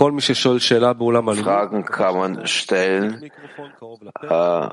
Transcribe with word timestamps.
Fragen 0.00 1.84
kann 1.84 2.16
man 2.16 2.46
stellen. 2.46 3.30
Äh, 4.22 4.68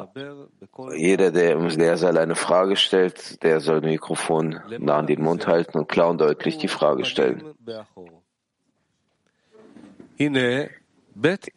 jeder, 0.96 1.32
der 1.32 1.52
im 1.52 1.68
Lehrsaal 1.68 2.18
eine 2.18 2.36
Frage 2.36 2.78
stellt, 2.78 3.44
der 3.44 3.60
soll 3.60 3.82
ein 3.82 3.90
Mikrofon 3.90 4.62
nah 4.80 5.00
an 5.00 5.08
den 5.08 5.22
Mund 5.22 5.46
halten 5.46 5.80
und 5.80 5.90
klar 5.90 6.10
und 6.12 6.22
deutlich 6.22 6.58
die 6.58 6.70
Frage 6.70 7.04
stellen. 7.04 7.44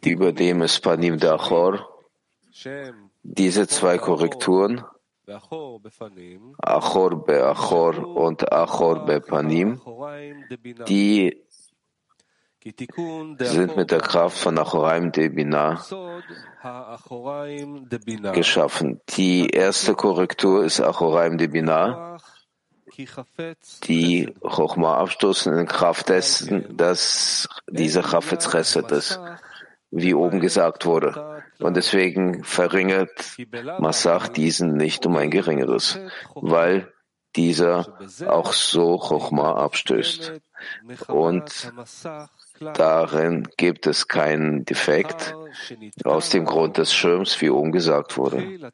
Über 0.05 0.31
dem 0.33 0.61
ist 0.63 0.79
Panim 0.81 1.17
Dachor. 1.17 1.87
Diese 3.23 3.67
zwei 3.67 3.97
Korrekturen, 3.97 4.83
Achor 6.57 7.25
be 7.25 7.45
Achor 7.45 8.17
und 8.17 8.51
Achor 8.51 9.05
be 9.05 9.21
Panim, 9.21 9.79
die 10.87 11.41
sind 13.39 13.75
mit 13.75 13.91
der 13.91 14.01
Kraft 14.01 14.37
von 14.37 14.57
Achoraim 14.59 15.11
de 15.11 15.29
Binah 15.29 15.83
geschaffen. 18.33 19.01
Die 19.09 19.49
erste 19.49 19.95
Korrektur 19.95 20.63
ist 20.63 20.79
Achoraim 20.79 21.37
de 21.39 21.47
Binah, 21.47 22.19
die 23.83 24.33
Chochma 24.41 24.97
abstoßen 24.97 25.57
in 25.57 25.65
Kraft 25.65 26.09
dessen, 26.09 26.77
dass 26.77 27.49
dieser 27.67 28.03
Chafetz 28.03 28.51
Chesed 28.51 28.91
ist, 28.91 29.19
wie 29.89 30.13
oben 30.13 30.39
gesagt 30.39 30.85
wurde. 30.85 31.43
Und 31.59 31.75
deswegen 31.77 32.43
verringert 32.43 33.37
Masach 33.79 34.27
diesen 34.27 34.75
nicht 34.75 35.05
um 35.07 35.15
ein 35.15 35.31
geringeres, 35.31 35.99
weil 36.35 36.93
dieser 37.35 37.97
auch 38.27 38.53
so 38.53 38.97
Chochma 38.97 39.53
abstößt. 39.55 40.33
Und 41.07 41.71
Darin 42.73 43.47
gibt 43.57 43.87
es 43.87 44.07
keinen 44.07 44.65
Defekt 44.65 45.35
aus 46.03 46.29
dem 46.29 46.45
Grund 46.45 46.77
des 46.77 46.93
Schirms, 46.93 47.41
wie 47.41 47.49
oben 47.49 47.71
gesagt 47.71 48.17
wurde. 48.17 48.71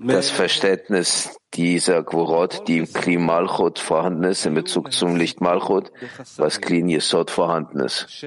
Das 0.00 0.30
Verständnis 0.30 1.38
dieser 1.54 2.02
Gvorot, 2.02 2.66
die 2.68 2.78
im 2.78 2.92
Kli 2.92 3.18
Malchut 3.18 3.78
vorhanden 3.78 4.24
ist, 4.24 4.46
in 4.46 4.54
Bezug 4.54 4.92
zum 4.92 5.16
Licht 5.16 5.40
Malchut, 5.40 5.92
was 6.36 6.60
Kli 6.60 6.82
Yesod 6.94 7.30
vorhanden 7.30 7.80
ist. 7.80 8.24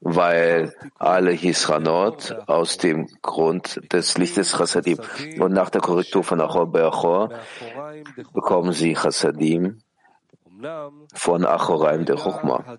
Weil 0.00 0.72
alle 0.96 1.32
Hisranot 1.32 2.36
aus 2.46 2.78
dem 2.78 3.08
Grund 3.20 3.80
des 3.92 4.16
Lichtes 4.16 4.56
Chassadim 4.56 4.98
und 5.40 5.52
nach 5.52 5.70
der 5.70 5.80
Korrektur 5.80 6.22
von 6.22 6.40
Achor 6.40 6.70
Be'achor 6.70 7.30
bekommen 8.32 8.72
sie 8.72 8.94
Chassadim 8.94 9.80
von 11.12 11.44
Achoraim 11.44 12.04
der 12.04 12.16
Chochma. 12.16 12.78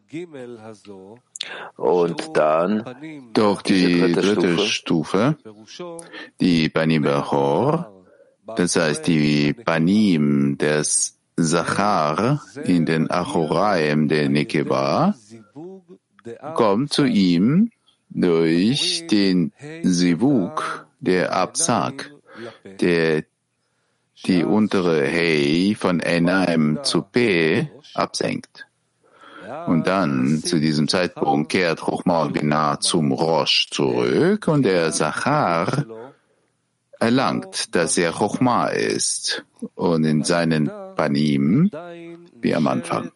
Und 1.78 2.38
dann 2.38 3.32
doch 3.34 3.62
die 3.62 4.12
dritte, 4.14 4.58
Stufe, 4.60 5.38
die 6.40 6.70
Banim 6.70 7.04
Bechor, 7.04 8.04
das 8.56 8.76
heißt 8.76 9.08
die 9.08 9.54
Banim 9.54 10.58
des 10.58 11.18
Zachar 11.38 12.42
in 12.64 12.86
den 12.86 13.10
Achoraim 13.10 14.08
der 14.08 14.30
Nekeba, 14.30 15.16
kommt 16.56 16.92
zu 16.92 17.06
ihm 17.06 17.72
durch 18.10 19.08
den 19.08 19.54
Sivuk 19.84 20.88
der 21.00 21.34
Absag, 21.34 22.12
der 22.82 23.24
die 24.26 24.44
untere 24.44 25.06
Hey 25.06 25.76
von 25.76 26.00
Enaim 26.00 26.80
zu 26.84 27.02
P 27.02 27.70
absenkt. 27.94 28.66
Und 29.66 29.88
dann, 29.88 30.44
zu 30.44 30.60
diesem 30.60 30.88
Zeitpunkt, 30.88 31.52
kehrt 31.52 31.82
Chochma 31.82 32.26
Binah 32.26 32.80
zum 32.80 33.12
Rosh 33.12 33.68
zurück 33.72 34.48
und 34.48 34.64
der 34.64 34.92
Sachar 34.92 35.86
erlangt, 37.00 37.76
dass 37.76 37.98
er 37.98 38.12
Chochma 38.12 38.68
ist 38.68 39.44
und 39.76 40.04
in 40.04 40.24
seinen 40.24 40.70
Panim, 40.96 41.72
wie 42.42 42.56
am 42.56 42.68
Anfang. 42.68 43.12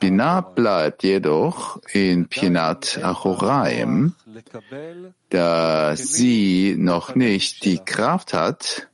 Binah 0.00 0.40
bleibt 0.42 1.02
jedoch 1.02 1.80
in 1.92 2.28
Pinat 2.28 3.00
Achoraim, 3.02 4.14
da 5.30 5.96
sie 5.96 6.76
noch 6.78 7.14
nicht 7.14 7.64
die 7.64 7.78
Kraft 7.78 8.34
hat, 8.34 8.87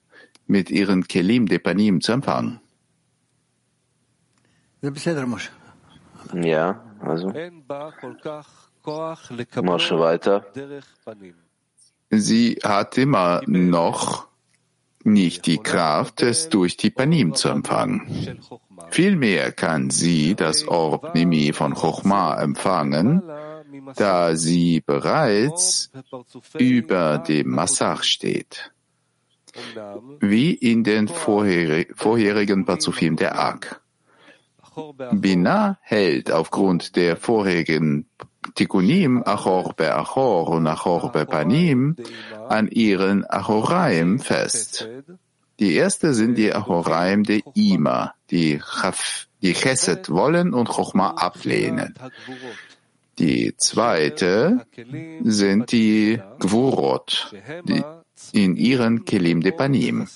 mit 0.46 0.70
ihren 0.70 1.06
Kelim 1.06 1.46
Depanim 1.46 2.00
zu 2.00 2.12
empfangen. 2.12 2.60
Ja, 6.34 6.84
also. 7.00 7.32
Mosche 9.62 9.98
weiter. 9.98 10.44
Sie 12.10 12.58
hat 12.62 12.98
immer 12.98 13.40
noch 13.46 14.28
nicht 15.04 15.46
die 15.46 15.58
Kraft, 15.58 16.22
es 16.22 16.48
durch 16.48 16.76
die 16.76 16.90
Panim 16.90 17.34
zu 17.34 17.48
empfangen. 17.48 18.40
Vielmehr 18.90 19.52
kann 19.52 19.90
sie 19.90 20.34
das 20.34 20.66
Orb 20.68 21.14
Nimi 21.14 21.52
von 21.52 21.74
Chochma 21.74 22.40
empfangen, 22.40 23.22
da 23.96 24.36
sie 24.36 24.80
bereits 24.80 25.90
über 26.58 27.18
dem 27.18 27.50
Massach 27.50 28.02
steht 28.02 28.73
wie 30.20 30.54
in 30.54 30.84
den 30.84 31.08
vorherigen 31.08 32.64
Pazufim 32.64 33.16
der 33.16 33.38
Ak. 33.38 33.80
Bina 35.12 35.78
hält 35.82 36.32
aufgrund 36.32 36.96
der 36.96 37.16
vorherigen 37.16 38.06
Tikunim 38.54 39.22
Achor 39.24 39.74
be 39.74 39.94
Achor 39.94 40.48
und 40.48 40.66
Achor 40.66 41.12
be 41.12 41.26
Panim 41.26 41.96
an 42.48 42.68
ihren 42.68 43.24
Achoraim 43.24 44.18
fest. 44.18 44.88
Die 45.60 45.74
erste 45.74 46.14
sind 46.14 46.36
die 46.36 46.52
Achoraim 46.52 47.22
der 47.22 47.40
Ima, 47.54 48.14
die, 48.30 48.60
Chaf, 48.60 49.28
die 49.42 49.54
Chesed 49.54 50.10
wollen 50.10 50.52
und 50.52 50.68
Chochma 50.68 51.10
ablehnen. 51.10 51.94
Die 53.18 53.56
zweite 53.56 54.66
sind 55.22 55.70
die 55.70 56.20
Gvurot, 56.40 57.32
die 57.64 57.84
in 58.32 58.56
ihren 58.56 59.04
Kelim 59.04 59.40
de 59.40 59.52
Panim, 59.52 60.06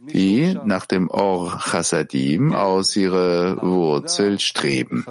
die 0.00 0.56
nach 0.64 0.86
dem 0.86 1.10
Or 1.10 1.58
Chassadim 1.58 2.52
aus 2.52 2.96
ihrer 2.96 3.62
Wurzel 3.62 4.38
streben. 4.38 5.04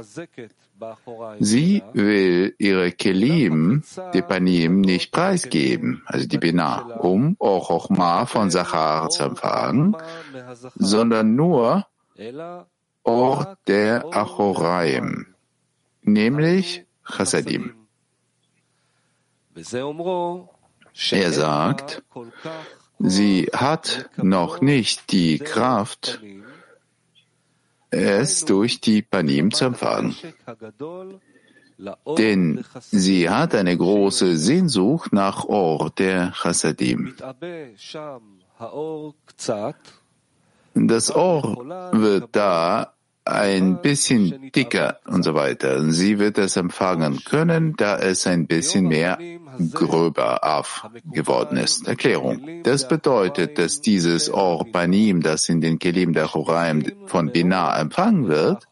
Sie 1.40 1.82
will 1.94 2.56
ihre 2.58 2.92
Kelim 2.92 3.84
de 4.14 4.22
Panim 4.22 4.82
nicht 4.82 5.12
preisgeben, 5.12 6.04
also 6.06 6.28
die 6.28 6.38
Bina, 6.38 6.98
um 6.98 7.36
Or 7.40 7.62
Chochma 7.68 8.26
von 8.26 8.50
Sachar 8.50 9.10
zu 9.10 9.24
empfangen, 9.24 9.96
sondern 10.76 11.36
nur 11.36 11.88
Or 13.04 13.58
der 13.68 14.06
Achoraim, 14.12 15.28
nämlich 16.02 16.86
Chassadim. 17.04 17.74
Er 21.12 21.32
sagt, 21.32 22.04
sie 23.00 23.50
hat 23.54 24.10
noch 24.18 24.62
nicht 24.62 25.12
die 25.12 25.40
Kraft, 25.40 26.22
es 27.90 28.46
durch 28.46 28.82
die 28.82 29.02
Panim 29.02 29.52
zu 29.52 29.66
empfangen. 29.66 30.16
Denn 32.18 32.64
sie 32.92 33.30
hat 33.30 33.56
eine 33.56 33.76
große 33.76 34.38
Sehnsucht 34.38 35.14
nach 35.14 35.46
Or 35.46 35.90
der 35.90 36.32
Chassadim. 36.32 37.16
Das 40.76 41.16
Or 41.16 41.92
wird 41.92 42.30
da 42.32 42.94
ein 43.26 43.82
bisschen 43.82 44.52
dicker 44.52 45.00
und 45.06 45.24
so 45.24 45.34
weiter. 45.34 45.90
Sie 45.90 46.20
wird 46.20 46.38
es 46.38 46.58
empfangen 46.58 47.24
können, 47.24 47.76
da 47.78 47.98
es 47.98 48.28
ein 48.28 48.48
bisschen 48.48 48.88
mehr 48.88 49.18
gröber 49.72 50.44
auf 50.44 50.88
geworden 51.06 51.58
ist. 51.58 51.88
Erklärung. 51.88 52.64
Das 52.64 52.88
bedeutet, 52.88 53.58
dass 53.58 53.82
dieses 53.82 54.34
Or 54.34 54.66
Panim, 54.72 55.22
das 55.22 55.48
in 55.50 55.62
den 55.62 55.80
Kelim 55.80 56.14
der 56.14 56.28
Choraim 56.28 56.84
von 57.06 57.32
Binah 57.32 57.80
empfangen 57.80 58.28
wird, 58.28 58.68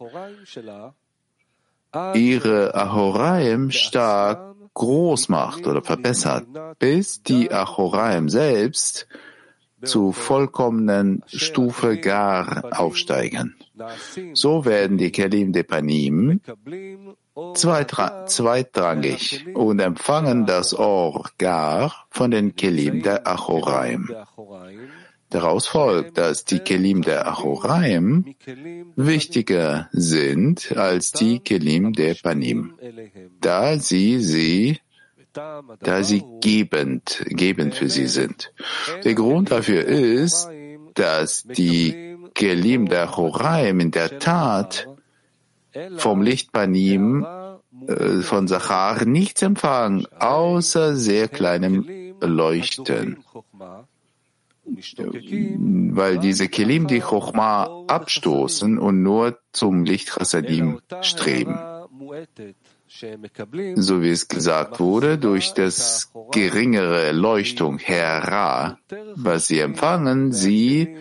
ihre 2.14 2.74
Ahoraim 2.76 3.72
stark 3.72 4.56
groß 4.74 5.30
macht 5.30 5.68
oder 5.68 5.82
verbessert, 5.82 6.46
bis 6.80 7.22
die 7.24 7.52
Achoraim 7.52 8.30
selbst 8.30 9.08
zu 9.84 10.12
vollkommenen 10.12 11.24
Stufe 11.28 11.98
Gar 11.98 12.64
aufsteigen. 12.72 13.56
So 14.34 14.66
werden 14.66 14.98
die 14.98 15.12
Kelim 15.12 15.54
de 15.54 15.64
Panim 15.64 16.42
zweitrangig 17.56 19.46
und 19.54 19.80
empfangen 19.80 20.46
das 20.46 20.78
Or 20.78 21.30
Gar 21.38 21.94
von 22.10 22.32
den 22.32 22.56
Kelim 22.56 23.02
der 23.02 23.28
Achoraim. 23.28 24.10
Daraus 25.30 25.66
folgt, 25.66 26.18
dass 26.18 26.44
die 26.44 26.60
Kelim 26.60 27.04
der 27.04 27.26
Achoraim 27.26 28.36
wichtiger 28.98 29.88
sind 29.94 30.76
als 30.76 31.14
die 31.14 31.40
Kelim 31.40 31.94
der 31.94 32.16
Panim, 32.16 32.74
da 33.40 33.78
sie 33.78 34.20
sie 34.20 34.80
da 35.34 36.04
sie 36.04 36.24
gebend, 36.42 37.24
gebend 37.28 37.76
für 37.76 37.90
sie 37.90 38.08
sind. 38.08 38.54
Der 39.04 39.14
Grund 39.14 39.52
dafür 39.52 39.86
ist, 39.86 40.50
dass 40.94 41.44
die 41.44 42.18
Kelim 42.34 42.88
der 42.88 43.04
Achoraim 43.04 43.80
in 43.80 43.92
der 43.92 44.20
Tat 44.20 44.88
vom 45.98 46.22
Licht 46.22 46.52
Panim 46.52 47.26
äh, 47.88 48.22
von 48.22 48.48
Sachar 48.48 49.06
nichts 49.06 49.42
empfangen, 49.42 50.06
außer 50.20 50.96
sehr 50.96 51.28
kleinem 51.30 51.88
Leuchten 52.20 53.24
weil 55.94 56.20
diese 56.20 56.48
Kelim 56.48 56.88
die 56.88 57.02
Chochma 57.02 57.84
abstoßen 57.88 58.78
und 58.78 59.04
nur 59.04 59.40
zum 59.52 59.84
Licht 59.84 60.10
Chassadim 60.10 60.80
streben. 61.02 61.58
So 63.76 64.02
wie 64.02 64.10
es 64.10 64.28
gesagt 64.28 64.80
wurde, 64.80 65.18
durch 65.18 65.54
das 65.54 66.12
geringere 66.32 67.14
Leuchtung 67.14 67.78
Hera, 67.78 68.78
was 69.16 69.48
sie 69.48 69.60
empfangen, 69.60 70.34
sie, 70.34 70.98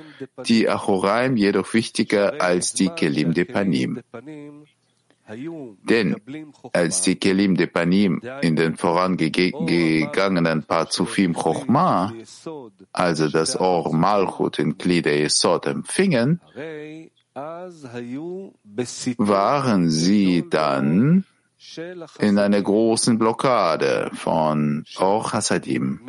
die 0.47 0.69
Achoraim, 0.69 1.37
jedoch 1.37 1.75
wichtiger 1.75 2.41
als 2.41 2.75
die 2.75 2.89
Kelim 2.91 3.35
de 3.35 3.45
Panim. 3.45 4.01
Denn 5.83 6.17
als 6.73 7.03
die 7.03 7.17
Kelim 7.17 7.57
de 7.57 7.67
Panim 7.67 8.21
in 8.41 8.57
den 8.57 8.77
vorangegangenen 8.77 10.63
Parzufim 10.65 11.35
Chochma, 11.35 12.13
also 12.93 13.29
das 13.29 13.59
Or 13.59 13.93
Malchut 13.93 14.59
in 14.59 14.79
Klide 14.79 15.11
Yesod 15.11 15.67
empfingen, 15.67 16.41
waren 19.19 19.91
sie 19.91 20.45
dann 20.49 21.25
in 22.19 22.39
einer 22.39 22.63
großen 22.63 23.19
Blockade 23.19 24.11
von 24.15 24.85
Or 24.99 25.33
Hasadim. 25.33 26.01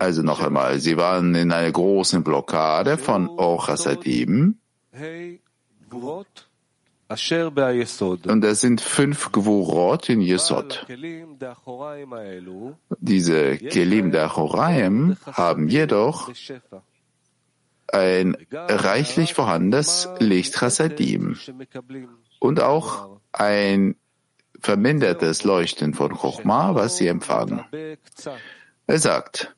Also 0.00 0.22
noch 0.22 0.40
einmal, 0.40 0.78
sie 0.80 0.96
waren 0.96 1.34
in 1.34 1.52
einer 1.52 1.72
großen 1.72 2.22
Blockade 2.24 2.98
von 2.98 3.28
Or 3.28 3.66
Hasadim. 3.66 4.58
Und 8.26 8.40
das 8.40 8.60
sind 8.60 8.80
fünf 8.80 9.30
Gvurot 9.32 10.08
in 10.08 10.20
Yesod. 10.20 10.86
Diese 13.00 13.56
Kelim 13.58 14.10
der 14.10 14.28
Choraim 14.28 15.16
haben 15.32 15.68
jedoch 15.68 16.30
ein 17.92 18.36
reichlich 18.52 19.34
vorhandenes 19.34 20.08
Licht 20.18 20.54
Chasadim 20.54 21.38
und 22.38 22.60
auch 22.60 23.20
ein 23.32 23.96
vermindertes 24.60 25.44
Leuchten 25.44 25.94
von 25.94 26.14
Chochma, 26.14 26.74
was 26.74 26.96
sie 26.96 27.08
empfangen. 27.08 27.64
Er 28.86 28.98
sagt, 28.98 29.54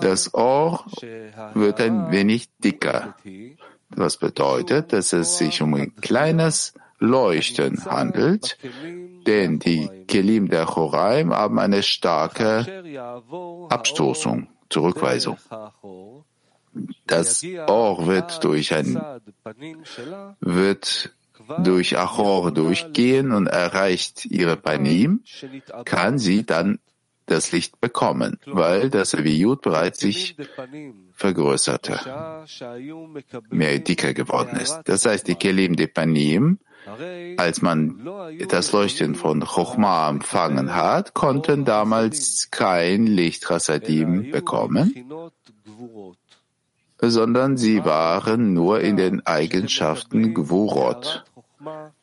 das 0.00 0.32
Ohr 0.34 0.84
wird 1.54 1.80
ein 1.80 2.10
wenig 2.10 2.48
dicker, 2.58 3.14
was 3.90 4.16
bedeutet, 4.16 4.92
dass 4.92 5.12
es 5.12 5.38
sich 5.38 5.60
um 5.62 5.74
ein 5.74 5.94
kleines 5.96 6.74
Leuchten 6.98 7.84
handelt, 7.84 8.58
denn 9.26 9.58
die 9.58 9.88
Kelim 10.08 10.48
der 10.48 10.66
Choraim 10.66 11.32
haben 11.32 11.58
eine 11.58 11.82
starke 11.82 12.66
Abstoßung, 13.68 14.48
Zurückweisung. 14.68 15.36
Das 17.06 17.44
Ohr 17.66 18.06
wird 18.06 18.44
durch 18.44 18.74
ein, 18.74 19.00
wird 20.40 21.12
durch 21.64 21.96
Achor 21.96 22.52
durchgehen 22.52 23.32
und 23.32 23.46
erreicht 23.46 24.26
ihre 24.26 24.56
Panim, 24.56 25.22
kann 25.84 26.18
sie 26.18 26.44
dann 26.44 26.78
das 27.28 27.52
Licht 27.52 27.80
bekommen, 27.80 28.38
weil 28.46 28.90
das 28.90 29.14
Aviyut 29.14 29.62
bereits 29.62 30.00
sich 30.00 30.36
vergrößerte, 31.12 32.00
mehr 33.50 33.78
dicker 33.78 34.14
geworden 34.14 34.58
ist. 34.58 34.80
Das 34.84 35.04
heißt, 35.04 35.28
die 35.28 35.34
Kelim 35.34 35.76
de 35.76 35.86
Panim, 35.86 36.58
als 37.36 37.60
man 37.60 38.08
das 38.48 38.72
Leuchten 38.72 39.14
von 39.14 39.44
Chochma 39.44 40.08
empfangen 40.08 40.74
hat, 40.74 41.12
konnten 41.12 41.64
damals 41.64 42.48
kein 42.50 43.06
Licht 43.06 43.50
Rasadim 43.50 44.30
bekommen, 44.30 44.94
sondern 47.00 47.56
sie 47.56 47.84
waren 47.84 48.52
nur 48.52 48.80
in 48.80 48.96
den 48.96 49.24
Eigenschaften 49.26 50.34
Gvurot. 50.34 51.24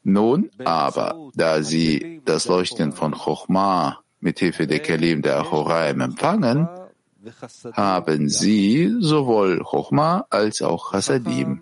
Nun 0.03 0.49
aber, 0.63 1.29
da 1.33 1.63
sie 1.63 2.21
das 2.25 2.47
Leuchten 2.47 2.91
von 2.91 3.13
Chochma 3.13 3.99
mit 4.19 4.39
Hilfe 4.39 4.67
der 4.67 4.79
Kelim 4.79 5.21
der 5.21 5.51
Horaim 5.51 6.01
empfangen, 6.01 6.67
haben 7.73 8.29
sie 8.29 8.95
sowohl 8.99 9.63
Chochma 9.63 10.25
als 10.29 10.61
auch 10.61 10.93
Hasadim. 10.93 11.61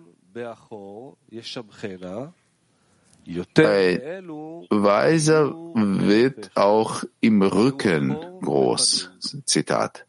Ein 3.56 4.28
Weiser 4.70 5.54
wird 5.54 6.50
auch 6.54 7.04
im 7.20 7.42
Rücken 7.42 8.16
groß. 8.42 9.10
Zitat. 9.46 10.06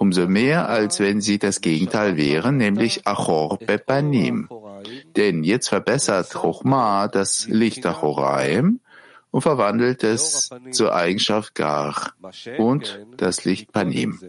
Umso 0.00 0.28
mehr, 0.28 0.68
als 0.68 1.00
wenn 1.00 1.20
sie 1.20 1.40
das 1.40 1.60
Gegenteil 1.60 2.16
wären, 2.16 2.56
nämlich 2.56 3.04
Achor 3.04 3.58
Bepanim. 3.58 4.48
Denn 5.16 5.42
jetzt 5.42 5.68
verbessert 5.68 6.32
Chochma 6.32 7.08
das 7.08 7.48
Licht 7.48 7.84
Achoraim 7.84 8.78
und 9.32 9.40
verwandelt 9.42 10.04
es 10.04 10.50
zur 10.70 10.94
Eigenschaft 10.94 11.56
Gar 11.56 12.12
und 12.58 13.04
das 13.16 13.44
Licht 13.44 13.72
Panim. 13.72 14.20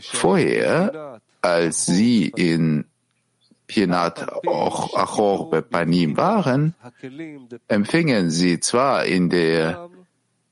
Vorher, 0.00 1.20
als 1.42 1.84
sie 1.84 2.32
in 2.34 2.86
Pinat 3.66 4.26
Achor 4.46 5.60
Panim 5.60 6.16
waren, 6.16 6.74
empfingen 7.68 8.30
sie 8.30 8.60
zwar 8.60 9.04
in 9.04 9.28
der 9.28 9.90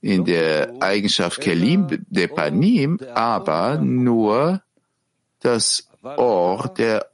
in 0.03 0.25
der 0.25 0.75
Eigenschaft 0.81 1.41
Kelim 1.41 1.87
de 2.11 2.27
Panim, 2.27 2.99
aber 3.15 3.79
nur 3.79 4.61
das 5.41 5.89
Or 6.03 6.69
der 6.69 7.07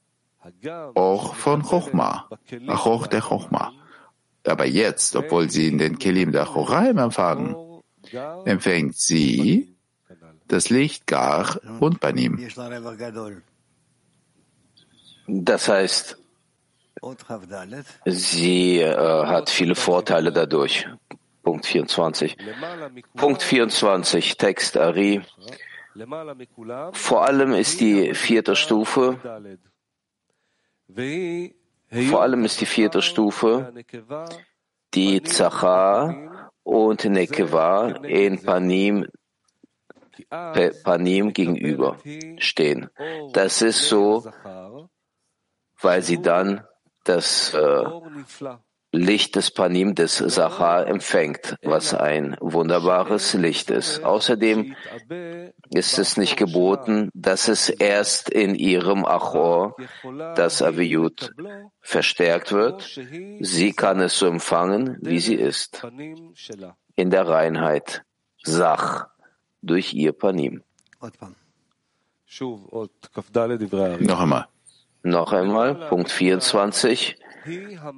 Or 0.95 1.35
von 1.35 1.62
Chochma, 1.62 2.28
Achor 2.66 3.07
der 3.07 3.21
Chochma. 3.21 3.73
Aber 4.47 4.64
jetzt, 4.64 5.14
obwohl 5.14 5.50
sie 5.50 5.68
in 5.68 5.76
den 5.76 5.99
Kelim 5.99 6.33
der 6.33 6.47
Choraim 6.47 6.97
empfangen, 6.97 7.54
empfängt 8.47 8.97
sie 8.97 9.76
das 10.47 10.71
Licht 10.71 11.07
Gar 11.07 11.61
und 11.80 12.00
Panim. 12.00 12.38
Das 15.26 15.68
heißt, 15.68 16.16
sie 18.07 18.78
äh, 18.80 19.26
hat 19.26 19.50
viele 19.50 19.75
Vorteile 19.75 20.33
dadurch. 20.33 20.88
Punkt 21.49 21.64
24. 21.67 22.37
Punkt 23.17 23.43
24, 23.43 24.37
Text 24.37 24.76
Ari. 24.76 25.23
Vor 26.93 27.25
allem 27.25 27.55
ist 27.55 27.81
die 27.81 28.14
vierte 28.14 28.55
Stufe 28.55 29.49
vor 32.11 32.23
allem 32.23 32.45
ist 32.45 32.61
die 32.61 32.67
vierte 32.67 33.00
Stufe 33.00 33.73
die 34.93 35.23
Zachar 35.23 36.50
und 36.62 37.05
Nekeva 37.05 37.88
in 38.05 38.43
Panim, 38.43 39.07
Panim 40.85 41.33
gegenüber 41.33 41.97
stehen. 42.38 42.90
Das 43.33 43.62
ist 43.62 43.88
so, 43.88 44.31
weil 45.81 46.02
sie 46.02 46.21
dann 46.21 46.67
das 47.05 47.55
äh, 47.55 47.85
Licht 48.90 49.37
des 49.37 49.50
Panim 49.50 49.95
des 49.95 50.16
Sachar 50.16 50.87
empfängt, 50.87 51.57
was 51.62 51.92
ein 51.92 52.37
wunderbares 52.40 53.35
Licht 53.35 53.71
ist. 53.71 54.02
Außerdem 54.02 54.75
ist 55.71 55.99
es 55.99 56.16
nicht 56.16 56.38
geboten, 56.38 57.11
dass 57.12 57.49
es 57.49 57.68
erst 57.68 58.30
in 58.30 58.54
ihrem 58.54 59.04
Achor, 59.04 59.76
das 60.37 60.62
Aviyut, 60.62 61.35
verstärkt 61.80 62.52
wird. 62.52 62.99
Sie 63.40 63.73
kann 63.75 64.00
es 64.00 64.18
so 64.18 64.26
empfangen, 64.26 64.97
wie 65.02 65.21
sie 65.21 65.35
ist, 65.35 65.87
in 66.97 67.11
der 67.11 67.28
Reinheit, 67.28 68.04
Sach, 68.42 69.09
durch 69.61 69.92
ihr 69.92 70.12
Panim. 70.12 70.62
Noch 74.00 74.21
einmal. 74.21 74.47
Noch 75.02 75.33
einmal, 75.33 75.75
Punkt 75.88 76.11
24. 76.11 77.16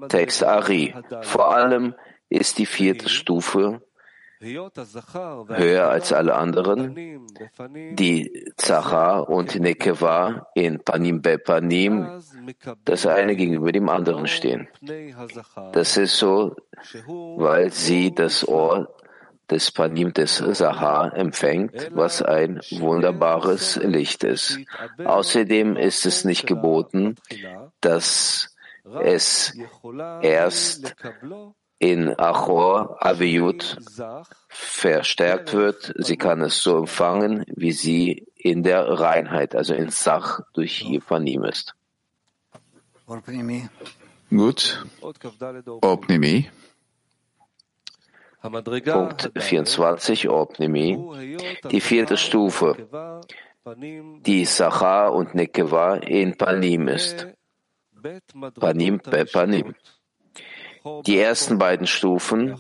Text 0.09 0.45
Ari. 0.45 0.95
Vor 1.23 1.55
allem 1.55 1.95
ist 2.29 2.59
die 2.59 2.67
vierte 2.67 3.09
Stufe 3.09 3.83
höher 4.41 5.91
als 5.91 6.13
alle 6.13 6.35
anderen. 6.35 6.95
Die 7.93 8.53
Zachar 8.57 9.29
und 9.29 9.55
Nekeva 9.61 10.47
in 10.55 10.81
Panim 10.83 11.21
Be 11.21 11.39
Panim, 11.39 12.07
das 12.85 13.07
eine 13.07 13.37
gegenüber 13.37 13.71
dem 13.73 13.89
anderen 13.89 14.27
stehen. 14.27 14.69
Das 15.73 15.97
ist 15.97 16.17
so, 16.17 16.57
weil 17.07 17.71
sie 17.71 18.15
das 18.15 18.49
Ohr 18.49 18.95
des 19.51 19.73
Panim 19.73 20.13
des 20.13 20.37
Sahar 20.37 21.15
empfängt, 21.17 21.91
was 21.93 22.23
ein 22.23 22.61
wunderbares 22.71 23.77
Licht 23.77 24.25
ist. 24.25 24.59
Außerdem 25.05 25.77
ist 25.77 26.07
es 26.07 26.25
nicht 26.25 26.47
geboten, 26.47 27.17
dass 27.81 28.50
es 29.03 29.57
erst 30.23 30.95
in 31.79 32.19
Achor 32.19 33.05
Aviyut 33.05 33.79
verstärkt 34.49 35.55
wird. 35.55 35.95
Sie 35.97 36.17
kann 36.17 36.43
es 36.43 36.63
so 36.63 36.79
empfangen, 36.79 37.45
wie 37.49 37.73
sie 37.73 38.27
in 38.37 38.63
der 38.63 38.87
Reinheit, 38.87 39.55
also 39.55 39.75
in 39.75 39.91
Sach, 39.91 40.41
durch 40.53 40.83
ihr 40.83 41.01
Panim 41.01 41.45
ist. 41.45 41.75
Gut. 44.31 44.85
Opnimi. 45.81 46.51
Punkt 48.43 49.33
24, 49.37 50.29
Opnimi. 50.29 50.99
Die 51.71 51.81
vierte 51.81 52.17
Stufe, 52.17 53.21
die 53.67 54.45
Sachar 54.45 55.13
und 55.13 55.35
Nekeva 55.35 55.97
in 55.97 56.37
Panim 56.37 56.89
ist. 56.89 57.27
Panim 58.59 58.99
be 58.99 59.25
Panim. 59.25 59.75
Die 61.07 61.19
ersten 61.19 61.59
beiden 61.59 61.87
Stufen, 61.87 62.59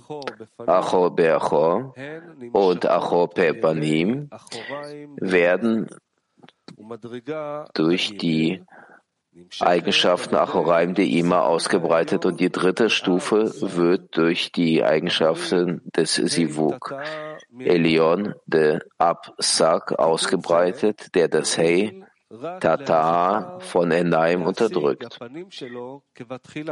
Achor 0.58 1.14
be 1.14 1.34
Achor 1.34 1.94
und 2.52 2.86
Achor 2.86 3.30
Panim, 3.30 4.28
werden 5.16 5.88
durch 7.74 8.16
die 8.18 8.62
Eigenschaften 9.60 10.34
Achoraim 10.34 10.94
de 10.94 11.06
Ima 11.06 11.42
ausgebreitet 11.42 12.26
und 12.26 12.40
die 12.40 12.50
dritte 12.50 12.90
Stufe 12.90 13.52
wird 13.76 14.16
durch 14.16 14.50
die 14.50 14.84
Eigenschaften 14.84 15.82
des 15.96 16.16
Sivuk 16.16 16.94
Elion 17.58 18.34
de 18.46 18.80
Absak 18.98 19.92
ausgebreitet, 19.92 21.14
der 21.14 21.28
das 21.28 21.56
Hey 21.56 22.04
Tata 22.60 23.58
von 23.58 23.90
Enaim 23.90 24.42
unterdrückt. 24.42 25.18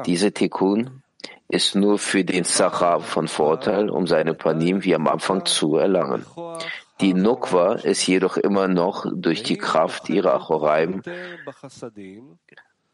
Diese 0.07 0.33
Tikkun 0.33 1.03
ist 1.49 1.75
nur 1.75 1.99
für 1.99 2.25
den 2.25 2.45
Sacha 2.45 3.01
von 3.01 3.27
Vorteil, 3.27 3.91
um 3.91 4.07
seine 4.07 4.35
Panim 4.35 4.85
wie 4.85 4.95
am 4.95 5.09
Anfang 5.09 5.45
zu 5.45 5.77
erlangen. 5.77 6.25
Die 7.01 7.15
Nukwa 7.15 7.75
ist 7.75 8.07
jedoch 8.07 8.37
immer 8.37 8.69
noch 8.69 9.07
durch 9.13 9.43
die 9.43 9.57
Kraft 9.57 10.09
ihrer 10.09 10.35
Achoraim 10.35 11.03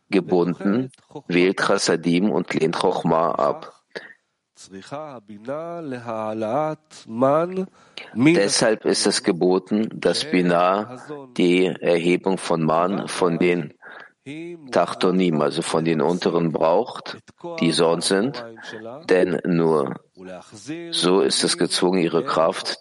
gebunden, 0.09 0.91
wählt 1.29 1.59
Chassadim 1.59 2.31
und 2.31 2.55
lehnt 2.55 2.77
Chochma 2.77 3.33
ab. 3.33 3.84
Deshalb 8.15 8.85
ist 8.85 9.07
es 9.07 9.23
geboten, 9.23 9.89
dass 9.93 10.31
Binah 10.31 11.01
die 11.37 11.67
Erhebung 11.67 12.39
von 12.39 12.63
Man 12.63 13.09
von 13.09 13.39
den 13.39 13.75
Tachtonim, 14.71 15.43
also 15.43 15.61
von 15.61 15.85
den 15.85 16.01
unteren 16.01 16.51
braucht, 16.51 17.19
die 17.61 17.73
sonst 17.73 18.09
sind, 18.09 18.43
denn 19.11 19.39
nur 19.45 19.95
so 20.91 21.21
ist 21.21 21.45
es 21.45 21.59
gezwungen, 21.59 22.01
ihre 22.01 22.25
Kraft 22.25 22.79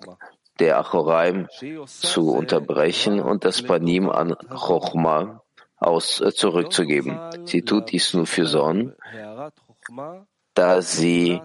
der 0.60 0.78
Achoraim 0.80 1.48
zu 1.86 2.32
unterbrechen 2.32 3.20
und 3.20 3.44
das 3.44 3.62
Panim 3.62 4.10
an 4.10 4.36
Chochma 4.50 5.42
aus, 5.78 6.22
äh, 6.22 6.32
zurückzugeben. 6.32 7.20
Sie 7.46 7.64
tut 7.64 7.92
dies 7.92 8.14
nur 8.14 8.26
für 8.26 8.46
Son, 8.46 8.94
da 10.54 10.82
sie 10.82 11.42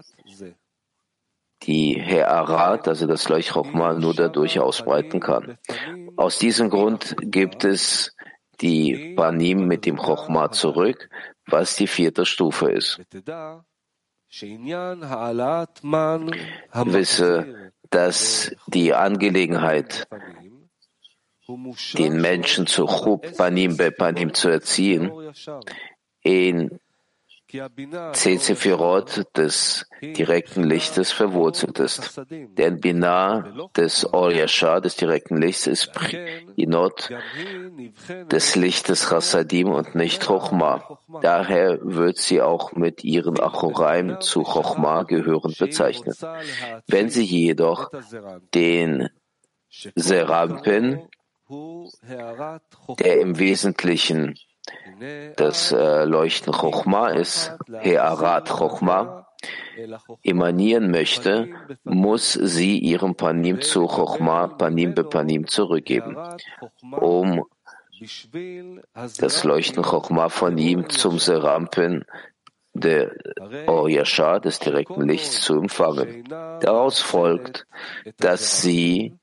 die 1.69 2.01
He'arat, 2.01 2.87
also 2.87 3.05
das 3.05 3.29
Leuchtchochma, 3.29 3.93
nur 3.93 4.15
dadurch 4.15 4.59
ausbreiten 4.59 5.19
kann. 5.19 5.59
Aus 6.17 6.39
diesem 6.39 6.71
Grund 6.71 7.15
gibt 7.21 7.63
es 7.63 8.15
die 8.59 9.13
Panim 9.15 9.67
mit 9.67 9.85
dem 9.85 9.97
Chochma 9.97 10.51
zurück, 10.51 11.09
was 11.45 11.75
die 11.75 11.85
vierte 11.85 12.25
Stufe 12.25 12.71
ist. 12.71 12.99
Wisse, 16.73 17.71
dass 17.91 18.55
die 18.65 18.93
Angelegenheit, 18.95 20.07
den 21.93 22.19
Menschen 22.19 22.65
zu 22.65 22.87
Chub 22.87 23.37
Panim 23.37 23.77
Be 23.77 23.91
Panim 23.91 24.33
zu 24.33 24.49
erziehen, 24.49 25.11
in 26.23 26.79
Zezefirot 28.13 29.25
des 29.35 29.87
direkten 30.01 30.63
Lichtes 30.63 31.11
verwurzelt 31.11 31.79
ist. 31.79 32.21
Denn 32.29 32.79
Binah 32.79 33.69
des 33.75 34.13
Or 34.13 34.31
Yashar, 34.31 34.81
des 34.81 34.95
direkten 34.95 35.41
Lichts, 35.41 35.65
ist 35.65 35.91
Prinot 35.93 37.09
des 38.31 38.55
Lichtes 38.55 39.09
Chassadim 39.09 39.69
und 39.69 39.95
nicht 39.95 40.27
Chochma. 40.27 40.99
Daher 41.21 41.79
wird 41.81 42.17
sie 42.17 42.41
auch 42.41 42.73
mit 42.73 43.03
ihren 43.03 43.39
Achoraim 43.39 44.21
zu 44.21 44.43
Chochma 44.43 45.03
gehörend 45.03 45.57
bezeichnet. 45.57 46.17
Wenn 46.87 47.09
sie 47.09 47.25
jedoch 47.25 47.89
den 48.53 49.09
Serampin, 49.95 51.07
der 52.99 53.21
im 53.21 53.39
Wesentlichen 53.39 54.35
das 55.35 55.71
äh, 55.71 56.05
Leuchten 56.05 56.53
Chochma 56.53 57.09
ist, 57.09 57.55
Hearat 57.79 58.49
Chochma, 58.49 59.27
emanieren 60.23 60.91
möchte, 60.91 61.49
muss 61.83 62.33
sie 62.33 62.77
ihrem 62.79 63.15
Panim 63.15 63.61
zu 63.61 63.87
Chochma, 63.87 64.47
Panim 64.47 64.93
be 64.93 65.03
Panim 65.03 65.47
zurückgeben, 65.47 66.17
um 66.99 67.45
das 69.19 69.43
Leuchten 69.43 69.83
Chochma 69.83 70.29
von 70.29 70.57
ihm 70.57 70.89
zum 70.89 71.19
Serampen 71.19 72.05
der 72.73 73.11
Oyasha, 73.67 74.39
des 74.39 74.59
direkten 74.59 75.07
Lichts, 75.07 75.41
zu 75.41 75.55
empfangen. 75.55 76.23
Daraus 76.61 76.99
folgt, 76.99 77.65
dass 78.17 78.61
sie, 78.61 79.15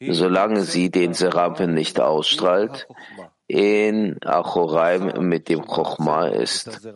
solange 0.00 0.62
sie 0.62 0.90
den 0.90 1.14
Serampen 1.14 1.74
nicht 1.74 1.98
ausstrahlt, 2.00 2.86
in 3.52 4.16
Achoraim 4.24 5.28
mit 5.28 5.50
dem 5.50 5.66
Chochma 5.66 6.28
ist. 6.28 6.88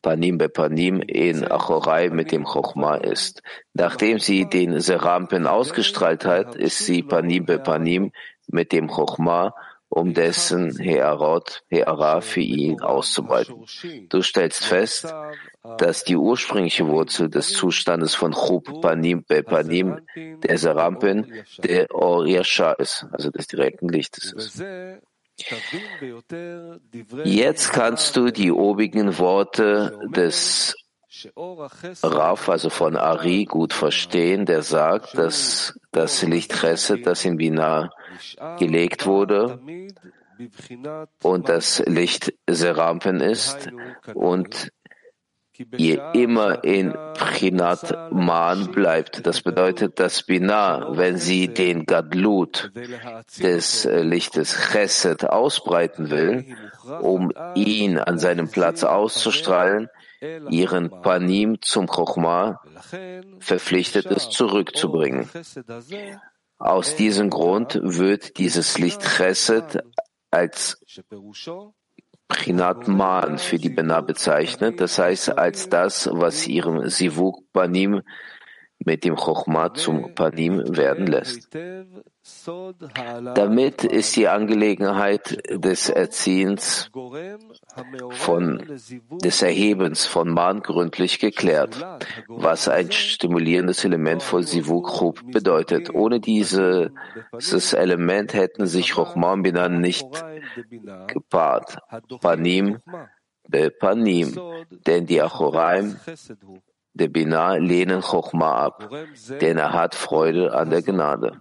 Panim 0.00 0.38
be 0.38 0.48
Panim 0.48 1.00
in 1.00 1.44
Achoraim 1.44 2.14
mit 2.14 2.30
dem 2.30 2.44
Chochma 2.44 2.94
ist. 2.98 3.42
Nachdem 3.74 4.20
sie 4.20 4.48
den 4.48 4.78
Serampen 4.78 5.48
ausgestrahlt 5.48 6.24
hat, 6.24 6.54
ist 6.54 6.78
sie 6.78 7.02
Panim 7.02 7.46
be 7.46 7.58
Panim 7.58 8.12
mit 8.46 8.70
dem 8.70 8.86
Chochma, 8.88 9.56
um 9.88 10.14
dessen 10.14 10.78
Hearot, 10.78 11.64
Heara 11.68 12.20
für 12.20 12.40
ihn 12.40 12.80
auszubreiten. 12.80 13.64
Du 14.08 14.22
stellst 14.22 14.64
fest, 14.64 15.12
dass 15.78 16.04
die 16.04 16.16
ursprüngliche 16.16 16.86
Wurzel 16.86 17.28
des 17.28 17.48
Zustandes 17.48 18.14
von 18.14 18.32
Chub 18.34 18.80
Panim 18.82 19.24
be 19.24 19.42
Panim, 19.42 19.98
der 20.14 20.58
Serampen, 20.58 21.44
der 21.58 21.92
Or 21.92 22.24
ist, 22.24 23.04
also 23.10 23.30
des 23.32 23.48
direkten 23.48 23.88
Lichtes 23.88 24.32
ist. 24.32 24.64
Jetzt 27.24 27.72
kannst 27.72 28.16
du 28.16 28.30
die 28.30 28.52
obigen 28.52 29.18
Worte 29.18 29.98
des 30.14 30.74
Raf, 32.02 32.48
also 32.48 32.70
von 32.70 32.96
Ari, 32.96 33.44
gut 33.44 33.72
verstehen, 33.72 34.46
der 34.46 34.62
sagt, 34.62 35.16
dass 35.18 35.78
das 35.90 36.22
Licht 36.22 36.52
Chesed, 36.52 37.06
das 37.06 37.24
in 37.24 37.36
Binah 37.36 37.90
gelegt 38.58 39.06
wurde, 39.06 39.60
und 41.22 41.48
das 41.48 41.82
Licht 41.86 42.32
Serampen 42.48 43.20
ist 43.20 43.70
und 44.14 44.72
ihr 45.76 46.14
immer 46.14 46.64
in 46.64 46.92
Prinat 47.14 48.12
Man 48.12 48.70
bleibt. 48.72 49.26
Das 49.26 49.42
bedeutet, 49.42 49.98
dass 49.98 50.22
Binah, 50.22 50.96
wenn 50.96 51.18
sie 51.18 51.48
den 51.48 51.86
Gadlut 51.86 52.70
des 53.40 53.84
Lichtes 53.84 54.56
Chesed 54.72 55.28
ausbreiten 55.28 56.10
will, 56.10 56.56
um 57.00 57.32
ihn 57.54 57.98
an 57.98 58.18
seinem 58.18 58.48
Platz 58.48 58.84
auszustrahlen, 58.84 59.88
ihren 60.50 60.90
Panim 61.02 61.60
zum 61.60 61.86
Chochma 61.86 62.60
verpflichtet 63.40 64.06
ist, 64.06 64.32
zurückzubringen. 64.32 65.28
Aus 66.58 66.94
diesem 66.94 67.28
Grund 67.28 67.80
wird 67.82 68.38
dieses 68.38 68.78
Licht 68.78 69.02
Chesed 69.02 69.82
als 70.30 70.80
Prinat 72.28 72.88
Man 72.88 73.38
für 73.38 73.58
die 73.58 73.68
Bena 73.68 74.00
bezeichnet, 74.00 74.80
das 74.80 74.98
heißt 74.98 75.36
als 75.38 75.68
das, 75.68 76.08
was 76.12 76.46
ihrem 76.46 76.88
Sivuk 76.88 77.52
Panim 77.52 78.02
mit 78.78 79.04
dem 79.04 79.16
Chochma 79.16 79.74
zum 79.74 80.14
Panim 80.14 80.76
werden 80.76 81.06
lässt. 81.06 81.48
Damit 83.34 83.82
ist 83.84 84.14
die 84.14 84.28
Angelegenheit 84.28 85.42
des 85.50 85.88
Erziehens 85.90 86.90
von, 88.10 88.78
des 89.24 89.42
Erhebens 89.42 90.06
von 90.06 90.28
Man 90.28 90.60
gründlich 90.60 91.18
geklärt, 91.18 91.84
was 92.28 92.68
ein 92.68 92.92
stimulierendes 92.92 93.84
Element 93.84 94.22
von 94.22 94.44
Sivuk 94.44 94.98
Chub 94.98 95.20
bedeutet. 95.32 95.92
Ohne 95.94 96.20
diese, 96.20 96.92
dieses 97.34 97.72
Element 97.72 98.34
hätten 98.34 98.66
sich 98.66 98.92
Chochma 98.92 99.32
und 99.32 99.42
Binah 99.42 99.68
nicht 99.68 100.06
gepaart. 101.08 101.78
Panim 102.20 102.78
be 103.48 103.70
Panim, 103.70 104.38
denn 104.86 105.06
die 105.06 105.20
Achoraim 105.20 105.96
der 106.94 107.08
Binah 107.08 107.56
lehnen 107.56 108.00
Chochma 108.00 108.64
ab, 108.66 108.90
denn 109.40 109.58
er 109.58 109.72
hat 109.72 109.94
Freude 109.94 110.54
an 110.54 110.70
der 110.70 110.82
Gnade. 110.82 111.40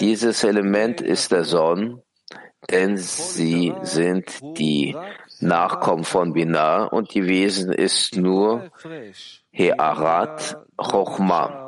Dieses 0.00 0.44
Element 0.44 1.00
ist 1.00 1.32
der 1.32 1.44
Sohn, 1.44 2.02
denn 2.70 2.96
sie 2.96 3.74
sind 3.82 4.40
die 4.58 4.96
Nachkommen 5.40 6.04
von 6.04 6.32
Binah 6.32 6.84
und 6.84 7.14
die 7.14 7.26
Wesen 7.26 7.72
ist 7.72 8.16
nur 8.16 8.70
Hearat 9.50 10.56
Chochma. 10.76 11.63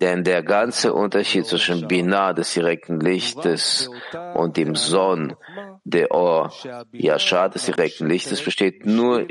Denn 0.00 0.22
der 0.22 0.44
ganze 0.44 0.94
Unterschied 0.94 1.44
zwischen 1.44 1.88
Binah 1.88 2.32
des 2.32 2.54
direkten 2.54 3.00
Lichtes 3.00 3.90
und 4.34 4.56
dem 4.56 4.76
Sohn 4.76 5.34
der 5.82 6.12
Or 6.12 6.52
Yashar 6.92 7.48
des 7.48 7.66
direkten 7.66 8.06
Lichtes 8.06 8.40
besteht 8.40 8.86
nur 8.86 9.26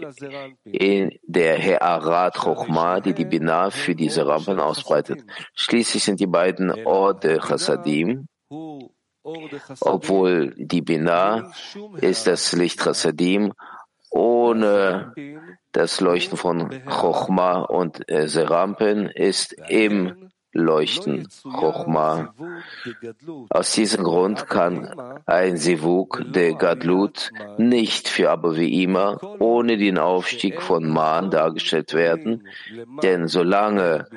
in 0.66 1.18
der 1.24 1.58
He'arat 1.58 2.36
Chochma, 2.36 3.00
die 3.00 3.14
die 3.14 3.24
Binah 3.24 3.70
für 3.70 3.96
diese 3.96 4.28
Rampen 4.28 4.60
ausbreitet. 4.60 5.24
Schließlich 5.54 6.04
sind 6.04 6.20
die 6.20 6.28
beiden 6.28 6.70
Or 6.86 7.14
de 7.14 7.40
Chassadim, 7.40 8.28
obwohl 9.80 10.54
die 10.58 10.82
Binah 10.82 11.50
ist 12.02 12.28
das 12.28 12.52
Licht 12.52 12.80
Chassadim 12.82 13.54
ohne 14.10 15.14
das 15.72 16.02
Leuchten 16.02 16.38
von 16.38 16.70
Chochma 16.88 17.62
und 17.62 18.04
Serampen 18.10 19.10
ist 19.10 19.56
im 19.70 20.28
leuchten, 20.58 21.28
Chochma. 21.44 22.34
Aus 23.50 23.72
diesem 23.72 24.04
Grund 24.04 24.48
kann 24.48 25.22
ein 25.26 25.58
Sivuk 25.58 26.24
de 26.32 26.54
Gadlut 26.56 27.32
nicht 27.58 28.08
für 28.08 28.32
Abba 28.32 28.56
wie 28.56 28.84
immer 28.84 29.20
ohne 29.40 29.78
den 29.78 29.98
Aufstieg 29.98 30.62
von 30.62 30.90
Man 30.90 31.30
dargestellt 31.30 31.94
werden, 31.94 32.48
denn 33.04 33.28
solange 33.28 34.08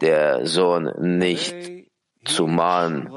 der 0.00 0.46
Sohn 0.46 0.90
nicht 1.18 1.54
zu 2.24 2.46
Man 2.46 3.10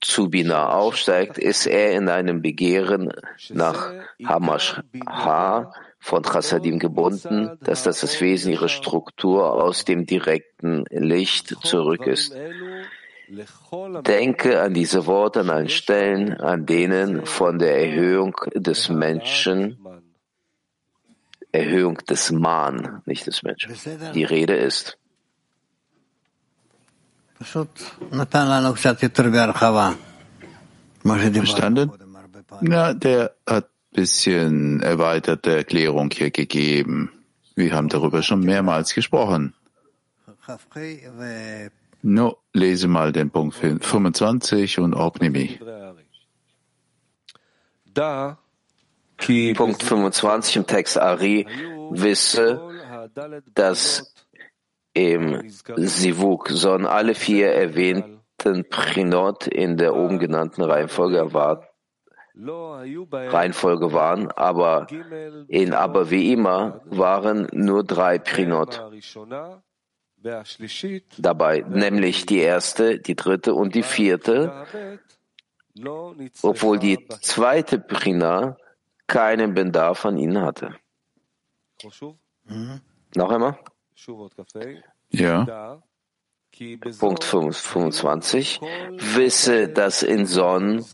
zu 0.00 0.30
Bina 0.30 0.70
aufsteigt, 0.70 1.38
ist 1.38 1.66
er 1.66 1.92
in 1.92 2.08
einem 2.08 2.40
Begehren 2.40 3.12
nach 3.50 3.92
Hamash 4.24 4.80
Ha 5.06 5.72
von 6.04 6.22
Chassadim 6.22 6.78
gebunden, 6.78 7.56
dass 7.62 7.82
das 7.84 8.00
das 8.00 8.20
Wesen 8.20 8.52
ihrer 8.52 8.68
Struktur 8.68 9.54
aus 9.54 9.86
dem 9.86 10.04
direkten 10.04 10.84
Licht 10.90 11.56
zurück 11.62 12.06
ist. 12.06 12.36
Denke 14.06 14.60
an 14.60 14.74
diese 14.74 15.06
Worte 15.06 15.40
an 15.40 15.48
allen 15.48 15.70
Stellen, 15.70 16.34
an 16.34 16.66
denen 16.66 17.24
von 17.24 17.58
der 17.58 17.78
Erhöhung 17.80 18.36
des 18.54 18.90
Menschen, 18.90 19.78
Erhöhung 21.52 21.96
des 22.06 22.30
Man, 22.30 23.00
nicht 23.06 23.26
des 23.26 23.42
Menschen, 23.42 23.74
die 24.12 24.24
Rede 24.24 24.56
ist. 24.56 24.98
Verstanden? 31.46 31.90
Ja, 32.60 32.92
der 32.92 33.34
hat 33.46 33.73
bisschen 33.94 34.82
erweiterte 34.82 35.56
Erklärung 35.56 36.10
hier 36.12 36.30
gegeben. 36.30 37.10
Wir 37.54 37.72
haben 37.72 37.88
darüber 37.88 38.22
schon 38.22 38.40
mehrmals 38.40 38.92
gesprochen. 38.92 39.54
No, 42.02 42.36
lese 42.52 42.88
mal 42.88 43.12
den 43.12 43.30
Punkt 43.30 43.54
25 43.54 44.78
und 44.80 44.94
Obnimi. 44.94 45.58
Punkt 49.54 49.82
25 49.82 50.56
im 50.56 50.66
Text 50.66 50.98
Ari 50.98 51.46
wisse, 51.92 52.60
dass 53.54 54.12
im 54.92 55.48
Sivuk 55.76 56.48
sollen 56.50 56.86
alle 56.86 57.14
vier 57.14 57.52
erwähnten 57.52 58.68
Prinot 58.68 59.46
in 59.46 59.76
der 59.76 59.94
oben 59.94 60.18
genannten 60.18 60.62
Reihenfolge 60.62 61.16
erwarten 61.16 61.73
Reihenfolge 62.36 63.92
waren, 63.92 64.30
aber 64.32 64.86
in 65.48 65.72
Aber 65.72 66.10
wie 66.10 66.32
immer 66.32 66.80
waren 66.86 67.48
nur 67.52 67.84
drei 67.84 68.18
Prinot 68.18 68.82
dabei, 71.18 71.64
nämlich 71.68 72.26
die 72.26 72.38
erste, 72.38 72.98
die 72.98 73.14
dritte 73.14 73.54
und 73.54 73.74
die 73.74 73.82
vierte, 73.82 74.66
obwohl 76.42 76.78
die 76.78 77.06
zweite 77.20 77.78
Prina 77.78 78.56
keinen 79.06 79.54
Bedarf 79.54 80.04
an 80.06 80.16
ihnen 80.16 80.40
hatte. 80.40 80.74
Mhm. 82.46 82.80
Noch 83.14 83.30
einmal? 83.30 83.58
Ja. 85.10 85.82
Punkt 86.98 87.24
25. 87.24 88.60
Wisse, 89.16 89.68
dass 89.68 90.02
in 90.02 90.26
Son 90.26 90.84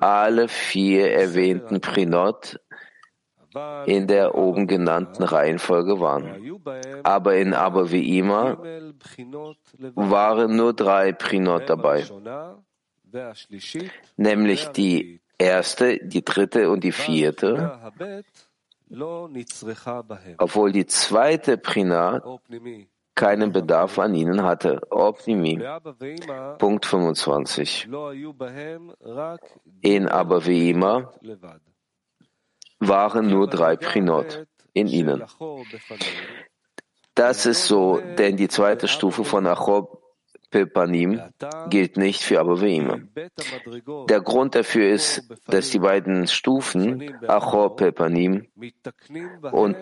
alle 0.00 0.48
vier 0.48 1.10
erwähnten 1.12 1.80
Prinot 1.80 2.60
in 3.86 4.06
der 4.06 4.34
oben 4.34 4.66
genannten 4.66 5.24
Reihenfolge 5.24 6.00
waren. 6.00 6.60
Aber 7.02 7.36
in 7.36 7.54
Aber 7.54 7.90
wie 7.90 8.18
waren 9.94 10.56
nur 10.56 10.72
drei 10.72 11.12
Prinot 11.12 11.68
dabei, 11.68 12.04
nämlich 14.16 14.68
die 14.68 15.20
erste, 15.38 15.98
die 15.98 16.24
dritte 16.24 16.70
und 16.70 16.84
die 16.84 16.92
vierte, 16.92 17.80
obwohl 20.38 20.72
die 20.72 20.86
zweite 20.86 21.58
Prinat 21.58 22.22
keinen 23.20 23.52
Bedarf 23.52 23.98
an 23.98 24.14
ihnen 24.14 24.42
hatte. 24.42 24.80
Opnimi. 24.90 25.62
Punkt 26.58 26.86
25. 26.86 27.88
In 29.82 30.08
aber 30.08 30.46
wie 30.46 30.70
immer 30.70 31.12
waren 32.78 33.28
nur 33.28 33.46
drei 33.46 33.76
Prinot 33.76 34.46
in 34.72 34.86
ihnen. 34.86 35.22
Das 37.14 37.44
ist 37.44 37.66
so, 37.66 38.00
denn 38.18 38.38
die 38.38 38.48
zweite 38.48 38.88
Stufe 38.88 39.22
von 39.24 39.46
Achob 39.46 40.00
Pepanim 40.50 41.20
gilt 41.68 41.98
nicht 41.98 42.22
für 42.22 42.40
Abaveima. 42.40 43.00
Der 44.08 44.20
Grund 44.20 44.54
dafür 44.54 44.88
ist, 44.88 45.28
dass 45.46 45.70
die 45.70 45.78
beiden 45.78 46.26
Stufen 46.26 47.14
Achor 47.28 47.76
Pepanim 47.76 48.48
und 49.52 49.76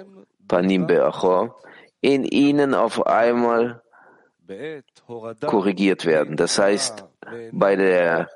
Panim 0.46 0.86
Beachor 0.86 1.56
in 2.00 2.24
ihnen 2.24 2.74
auf 2.74 3.06
einmal 3.06 3.82
korrigiert 5.44 6.06
werden. 6.06 6.36
Das 6.36 6.58
heißt, 6.58 7.04
bei 7.52 7.76
der 7.76 8.28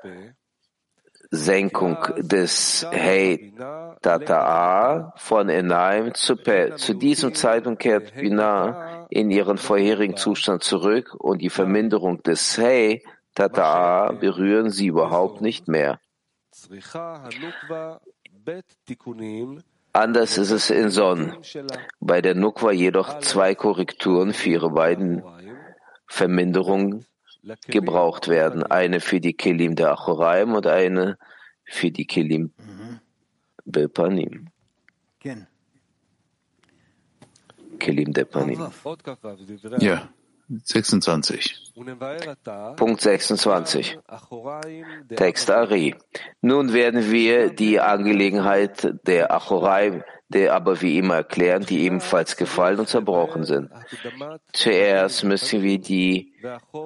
Senkung 1.31 1.97
des 2.17 2.85
Hey 2.91 3.53
Tata'a 4.03 5.13
von 5.17 5.49
Enaim 5.49 6.13
zu 6.13 6.35
Pet. 6.35 6.77
Zu 6.77 6.93
diesem 6.93 7.33
Zeitpunkt 7.33 7.81
kehrt 7.81 8.13
Binah 8.13 9.07
in 9.09 9.31
ihren 9.31 9.57
vorherigen 9.57 10.15
Zustand 10.15 10.63
zurück 10.63 11.15
und 11.17 11.41
die 11.41 11.49
Verminderung 11.49 12.21
des 12.21 12.57
Hey 12.57 13.03
Tata'a 13.35 14.13
berühren 14.13 14.69
sie 14.69 14.87
überhaupt 14.87 15.41
nicht 15.41 15.67
mehr. 15.67 15.99
Anders 19.93 20.39
ist 20.39 20.49
es 20.49 20.71
in 20.71 20.89
Son. 20.89 21.33
Bei 21.99 22.21
der 22.21 22.33
Nukwa 22.33 22.71
jedoch 22.71 23.19
zwei 23.19 23.53
Korrekturen 23.53 24.33
für 24.33 24.49
ihre 24.49 24.71
beiden 24.71 25.23
Verminderungen 26.07 27.05
gebraucht 27.67 28.27
werden. 28.27 28.63
Eine 28.63 28.99
für 28.99 29.19
die 29.19 29.33
Kelim 29.33 29.75
der 29.75 29.91
Achoraim 29.91 30.53
und 30.53 30.65
eine 30.65 31.17
für 31.65 31.91
die 31.91 32.05
Kelim 32.05 32.51
Bepanim. 33.65 34.47
Kelim 37.79 38.13
der 38.13 38.25
Panim. 38.25 38.71
Ja, 39.79 40.09
26. 40.49 41.73
Punkt 42.75 43.01
26. 43.01 43.97
Text 45.15 45.49
Ari. 45.49 45.95
Nun 46.41 46.73
werden 46.73 47.11
wir 47.11 47.49
die 47.49 47.79
Angelegenheit 47.79 48.93
der 49.07 49.31
Achorai, 49.31 50.03
der 50.29 50.53
aber 50.53 50.81
wie 50.81 50.97
immer 50.97 51.15
erklären, 51.15 51.65
die 51.65 51.83
ebenfalls 51.83 52.35
gefallen 52.37 52.79
und 52.79 52.89
zerbrochen 52.89 53.43
sind. 53.43 53.71
Zuerst 54.51 55.23
müssen 55.23 55.61
wir 55.61 55.79
die 55.79 56.33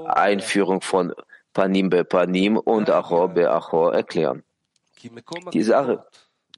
Einführung 0.06 0.82
von 0.82 1.13
Panim 1.54 1.89
be 1.89 2.04
Panim 2.06 2.58
und 2.58 2.89
Achor 2.89 3.30
be 3.30 3.50
Achor 3.50 3.93
erklären. 3.93 4.43
Die 5.54 5.63
Sache 5.63 6.06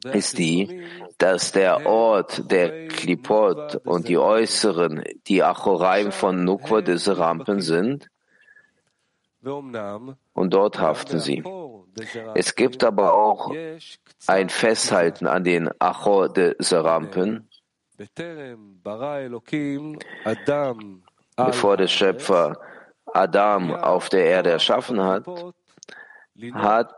ist 0.03 0.37
die, 0.37 0.83
dass 1.17 1.51
der 1.51 1.85
Ort 1.85 2.51
der 2.51 2.87
Klipot 2.87 3.75
und 3.85 4.07
die 4.07 4.17
äußeren, 4.17 5.03
die 5.27 5.43
Achoraim 5.43 6.11
von 6.11 6.43
Nukwa 6.43 6.81
des 6.81 7.07
Rampen 7.17 7.61
sind, 7.61 8.09
und 9.41 10.53
dort 10.53 10.79
haften 10.79 11.19
sie. 11.19 11.43
Es 12.35 12.55
gibt 12.55 12.83
aber 12.83 13.13
auch 13.13 13.53
ein 14.27 14.49
Festhalten 14.49 15.27
an 15.27 15.43
den 15.43 15.69
Achor 15.79 16.29
des 16.29 16.73
Rampen, 16.73 17.49
bevor 21.37 21.77
der 21.77 21.87
Schöpfer 21.87 22.59
Adam 23.05 23.73
auf 23.73 24.09
der 24.09 24.25
Erde 24.25 24.51
erschaffen 24.51 25.01
hat, 25.01 25.25
hat 26.53 26.93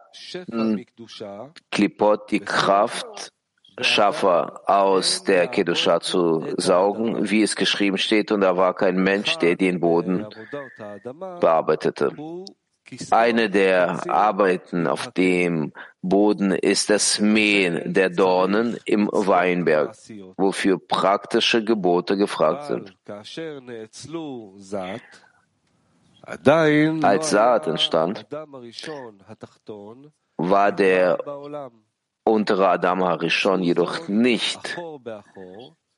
Klipot 1.72 2.32
die 2.32 2.40
Kraft, 2.40 3.32
Schaffer 3.80 4.62
aus 4.66 5.24
der 5.24 5.48
Kedusha 5.48 6.00
zu 6.02 6.54
saugen, 6.58 7.30
wie 7.30 7.42
es 7.42 7.56
geschrieben 7.56 7.98
steht, 7.98 8.32
und 8.32 8.42
da 8.42 8.58
war 8.58 8.76
kein 8.76 9.02
Mensch, 9.02 9.38
der 9.38 9.56
den 9.56 9.80
Boden 9.80 10.28
bearbeitete. 11.40 12.12
Eine 13.10 13.50
der 13.50 14.10
Arbeiten 14.10 14.86
auf 14.88 15.12
dem 15.14 15.72
Boden 16.02 16.52
ist 16.52 16.90
das 16.90 17.20
Mähen 17.20 17.94
der 17.94 18.10
Dornen 18.10 18.78
im 18.86 19.08
Weinberg, 19.12 19.96
wofür 20.36 20.78
praktische 20.78 21.64
Gebote 21.64 22.18
gefragt 22.18 22.66
sind. 22.66 22.98
Als 26.24 27.30
Saat 27.30 27.68
entstand, 27.68 28.28
war 30.38 30.72
der 30.72 31.18
untere 32.24 32.68
Adam 32.70 33.04
Harishon 33.04 33.64
jedoch 33.64 34.08
nicht 34.08 34.78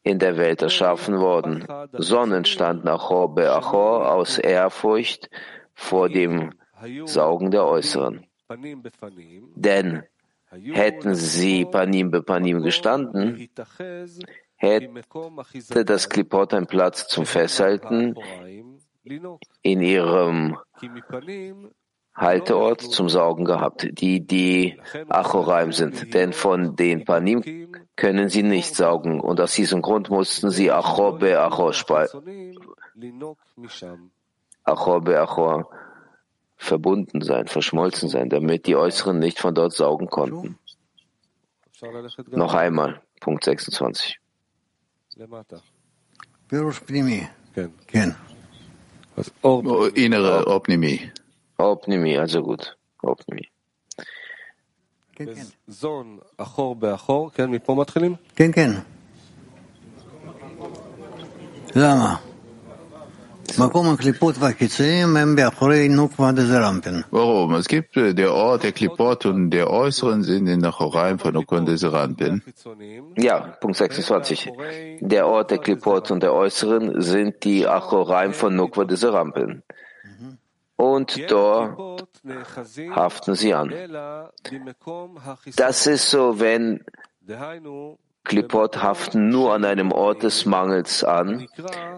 in 0.04 0.20
der 0.20 0.38
Welt 0.38 0.62
erschaffen 0.62 1.20
worden, 1.20 1.66
sondern 1.94 2.40
entstand 2.40 2.88
Achor 2.88 3.34
Beachor 3.34 4.12
aus 4.12 4.38
Ehrfurcht 4.38 5.30
vor 5.74 6.10
dem 6.10 6.54
Saugen 7.06 7.52
der 7.52 7.66
Äußeren. 7.66 8.26
Denn 9.56 10.04
hätten 10.50 11.16
sie 11.16 11.66
Panim 11.66 12.12
be 12.12 12.22
Panim 12.22 12.62
gestanden, 12.62 13.50
hätte 14.58 15.86
das 15.86 16.10
Klipot 16.10 16.54
einen 16.54 16.68
Platz 16.68 17.08
zum 17.08 17.26
Festhalten 17.26 18.16
in 19.62 19.82
ihrem 19.82 20.58
Halteort 22.16 22.82
zum 22.82 23.10
Saugen 23.10 23.46
gehabt, 23.46 23.88
die 24.00 24.26
die 24.26 24.80
Achoraim 25.10 25.72
sind. 25.72 26.14
Denn 26.14 26.34
von 26.34 26.76
den 26.76 27.06
Panim 27.06 27.72
können 27.96 28.30
sie 28.30 28.44
nicht 28.44 28.76
saugen. 28.76 29.20
Und 29.20 29.42
aus 29.42 29.54
diesem 29.54 29.82
Grund 29.82 30.10
mussten 30.10 30.52
sie 30.52 30.72
Achor 30.72 31.18
be 31.18 31.32
be 35.02 35.20
Achor 35.20 35.70
verbunden 36.56 37.22
sein, 37.22 37.48
verschmolzen 37.48 38.10
sein, 38.10 38.30
damit 38.30 38.68
die 38.68 38.76
Äußeren 38.76 39.20
nicht 39.20 39.40
von 39.40 39.54
dort 39.54 39.74
saugen 39.74 40.08
konnten. 40.08 40.58
Noch 42.28 42.54
einmal, 42.54 43.02
Punkt 43.20 43.44
26. 43.44 44.20
אז 49.18 49.30
אור 49.44 49.64
או 49.66 49.88
אינר 49.88 50.44
או 50.44 50.64
פנימי. 50.64 51.10
או 51.60 51.82
פנימי, 51.82 52.18
הזוגות, 52.18 52.70
או 53.04 53.16
פנימי. 53.16 53.42
כן, 55.16 55.26
כן. 55.36 55.44
זון, 55.68 56.18
אחור 56.38 56.76
באחור, 56.76 57.32
כן, 57.32 57.50
מפה 57.50 57.76
מתחילים? 57.76 58.16
כן, 58.36 58.52
כן. 58.52 58.70
למה? 61.76 62.16
Warum? 67.12 67.54
Es 67.56 67.68
gibt 67.68 67.96
äh, 67.98 68.14
der 68.14 68.34
Ort 68.34 68.64
der 68.64 68.72
Klipot 68.72 69.26
und 69.26 69.52
der 69.52 69.70
Äußeren 69.70 70.24
sind 70.24 70.48
in 70.48 70.62
der 70.62 70.72
Choraim 70.72 71.20
von 71.20 71.36
und 71.36 71.66
Deserampen. 71.68 72.44
Ja, 73.18 73.40
Punkt 73.60 73.78
26. 73.78 74.52
Der 75.02 75.28
Ort 75.28 75.52
der 75.52 75.60
Klipot 75.60 76.12
und 76.12 76.24
der 76.24 76.34
Äußeren 76.34 77.02
sind 77.02 77.44
die 77.44 77.68
Achoraim 77.68 78.34
von 78.34 78.56
Nukwa 78.56 78.86
des 78.86 79.04
Rampen. 79.04 79.64
Und 80.76 81.32
dort 81.32 82.08
haften 82.96 83.36
sie 83.36 83.54
an. 83.54 83.74
Das 85.56 85.88
ist 85.88 86.10
so, 86.10 86.40
wenn 86.40 86.84
Klipot 88.34 88.82
haften 88.82 89.30
nur 89.30 89.54
an 89.54 89.64
einem 89.64 89.92
Ort 89.92 90.24
des 90.24 90.46
Mangels 90.46 91.04
an, 91.04 91.48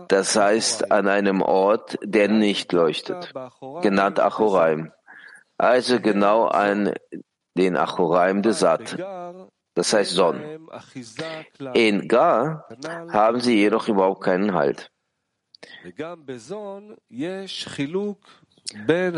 das 0.10 0.36
heißt 0.36 0.92
an 0.92 1.08
einem 1.08 1.42
Ort, 1.42 1.98
der 2.04 2.28
nicht 2.28 2.74
leuchtet, 2.74 3.32
genannt 3.82 4.20
Achoraim. 4.20 4.92
Also 5.58 6.02
genau 6.02 6.46
an 6.48 6.94
den 7.58 7.78
Achoraim 7.78 8.42
de 8.42 8.52
Sat, 8.52 8.98
das 9.76 9.94
heißt 9.94 10.12
Sonn. 10.12 10.68
In 11.74 12.08
Gar 12.10 12.68
haben 13.12 13.40
sie 13.40 13.56
jedoch 13.56 13.88
überhaupt 13.88 14.22
keinen 14.22 14.54
Halt. 14.54 14.92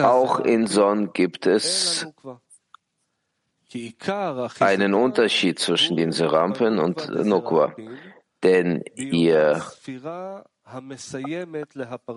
Auch 0.01 0.39
in 0.41 0.67
Son 0.67 1.13
gibt 1.13 1.47
es 1.47 2.06
einen 4.60 4.93
Unterschied 4.93 5.60
zwischen 5.60 5.97
den 5.97 6.12
Serampen 6.12 6.80
und 6.80 7.10
Nukwa, 7.10 7.75
denn 8.43 8.84
ihr 8.95 9.63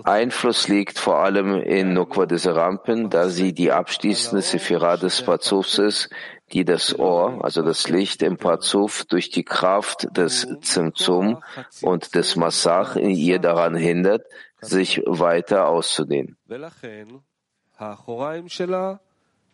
Einfluss 0.04 0.68
liegt 0.68 0.98
vor 0.98 1.18
allem 1.20 1.60
in 1.60 1.92
Nukwa 1.92 2.26
des 2.26 2.42
Serampen, 2.42 3.08
da 3.08 3.28
sie 3.28 3.52
die 3.52 3.70
abschließende 3.70 4.42
Sephira 4.42 4.96
des 4.96 5.22
Pazufs 5.22 5.78
ist, 5.78 6.10
die 6.52 6.64
das 6.64 6.98
Ohr, 6.98 7.44
also 7.44 7.62
das 7.62 7.88
Licht 7.88 8.22
im 8.22 8.38
Pazuf, 8.38 9.04
durch 9.04 9.30
die 9.30 9.44
Kraft 9.44 10.08
des 10.16 10.48
Zimtzum 10.62 11.42
und 11.82 12.14
des 12.16 12.34
Massach 12.34 12.96
in 12.96 13.10
ihr 13.10 13.38
daran 13.38 13.76
hindert, 13.76 14.26
sich 14.60 15.00
weiter 15.06 15.68
auszudehnen. 15.68 16.36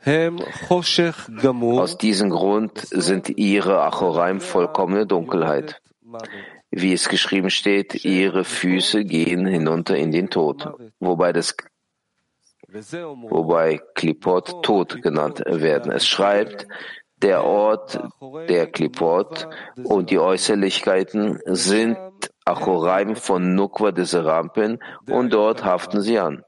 Aus 0.04 1.98
diesem 1.98 2.30
Grund 2.30 2.78
sind 2.78 3.28
ihre 3.30 3.82
Achoraim 3.82 4.40
vollkommene 4.40 5.06
Dunkelheit. 5.06 5.80
Wie 6.70 6.92
es 6.92 7.08
geschrieben 7.08 7.50
steht, 7.50 8.04
ihre 8.04 8.44
Füße 8.44 9.04
gehen 9.04 9.46
hinunter 9.46 9.96
in 9.96 10.12
den 10.12 10.30
Tod, 10.30 10.68
wobei 11.00 11.32
das 11.32 11.56
wobei 12.68 13.80
Klipot 13.94 14.62
Tod 14.62 15.00
genannt 15.02 15.42
werden. 15.46 15.92
Es 15.92 16.06
schreibt, 16.06 16.66
der 17.22 17.44
Ort 17.44 17.98
der 18.48 18.66
Klipot 18.66 19.48
und 19.84 20.10
die 20.10 20.18
Äußerlichkeiten 20.18 21.40
sind 21.46 21.96
Achoraim 22.44 23.16
von 23.16 23.54
Nukwa 23.54 23.90
des 23.92 24.14
Rampen 24.14 24.78
und 25.08 25.32
dort 25.32 25.64
haften 25.64 26.00
sie 26.02 26.18
an. 26.18 26.44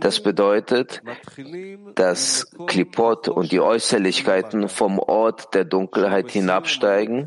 Das 0.00 0.22
bedeutet, 0.22 1.02
dass 1.94 2.50
Klipot 2.66 3.28
und 3.28 3.50
die 3.50 3.60
Äußerlichkeiten 3.60 4.68
vom 4.68 4.98
Ort 4.98 5.54
der 5.54 5.64
Dunkelheit 5.64 6.30
hinabsteigen, 6.30 7.26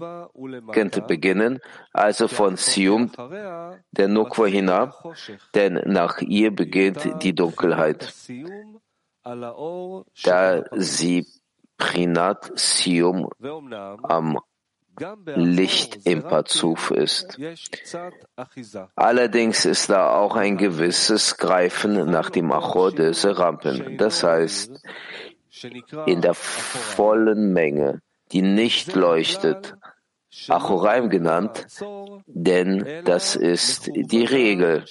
könnte 0.71 1.01
beginnen, 1.01 1.60
also 1.93 2.27
von 2.27 2.58
Sium 2.58 3.12
der 3.91 4.08
Nukwa 4.08 4.45
hinab, 4.45 5.15
denn 5.56 5.82
nach 5.86 6.21
ihr 6.21 6.56
beginnt 6.56 7.23
die 7.23 7.34
Dunkelheit, 7.34 8.13
da 10.23 10.63
sie 10.73 11.27
Prinat 11.77 12.51
Sium 12.56 13.29
am 14.03 14.39
Licht 15.36 16.06
im 16.06 16.23
Pazuf 16.23 16.91
ist. 16.91 17.39
Allerdings 18.95 19.65
ist 19.65 19.89
da 19.89 20.15
auch 20.15 20.36
ein 20.36 20.58
gewisses 20.58 21.38
Greifen 21.38 22.10
nach 22.12 22.29
dem 22.29 22.51
Achor 22.51 22.91
des 22.91 23.21
Serampen. 23.21 23.97
Das 23.97 24.23
heißt, 24.23 24.82
in 26.06 26.21
der 26.21 26.34
vollen 26.34 27.53
Menge, 27.53 28.01
die 28.32 28.41
nicht 28.41 28.95
leuchtet, 28.95 29.75
Achoraim 30.49 31.09
genannt, 31.09 31.67
denn 32.27 33.03
das 33.05 33.35
ist 33.35 33.89
die 33.93 34.25
Regel, 34.25 34.83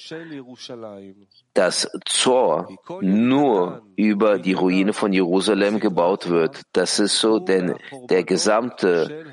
dass 1.54 1.88
Zor 2.06 2.68
nur 3.00 3.82
über 3.96 4.38
die 4.38 4.52
Ruine 4.52 4.92
von 4.92 5.12
Jerusalem 5.12 5.80
gebaut 5.80 6.28
wird. 6.28 6.62
Das 6.72 6.98
ist 6.98 7.18
so, 7.18 7.38
denn 7.38 7.74
der 8.08 8.24
gesamte 8.24 9.24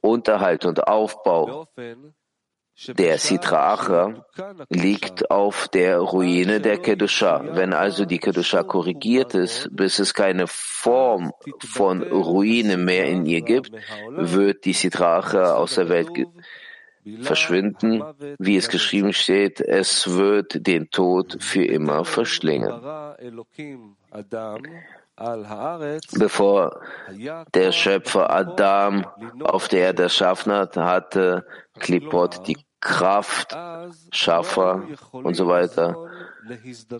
Unterhalt 0.00 0.64
und 0.64 0.86
Aufbau 0.86 1.68
der 2.88 3.18
Sitra 3.18 3.72
Achra 3.72 4.26
liegt 4.68 5.30
auf 5.30 5.68
der 5.68 5.98
Ruine 5.98 6.60
der 6.60 6.78
Kedusha. 6.78 7.44
Wenn 7.52 7.72
also 7.72 8.04
die 8.04 8.18
Kedusha 8.18 8.62
korrigiert 8.62 9.34
ist, 9.34 9.68
bis 9.72 9.98
es 9.98 10.12
keine 10.12 10.46
Form 10.46 11.32
von 11.60 12.02
Ruine 12.02 12.76
mehr 12.76 13.06
in 13.06 13.26
ihr 13.26 13.42
gibt, 13.42 13.70
wird 14.16 14.64
die 14.64 14.72
Sitra 14.72 15.18
Achra 15.18 15.54
aus 15.54 15.76
der 15.76 15.88
Welt 15.88 16.10
verschwinden, 17.20 18.02
wie 18.38 18.56
es 18.56 18.68
geschrieben 18.68 19.12
steht, 19.12 19.60
es 19.60 20.08
wird 20.08 20.66
den 20.66 20.90
Tod 20.90 21.36
für 21.40 21.64
immer 21.64 22.04
verschlingen. 22.04 22.72
Bevor 25.16 26.80
der 27.54 27.72
Schöpfer 27.72 28.30
Adam 28.30 29.06
auf 29.44 29.68
der 29.68 29.80
Erde 29.80 30.04
erschaffen 30.04 30.52
hat, 30.52 30.76
hatte 30.76 31.46
Klipot 31.78 32.48
die 32.48 32.56
Kraft, 32.80 33.56
Schaffer 34.10 34.82
und 35.12 35.34
so 35.34 35.46
weiter 35.46 36.10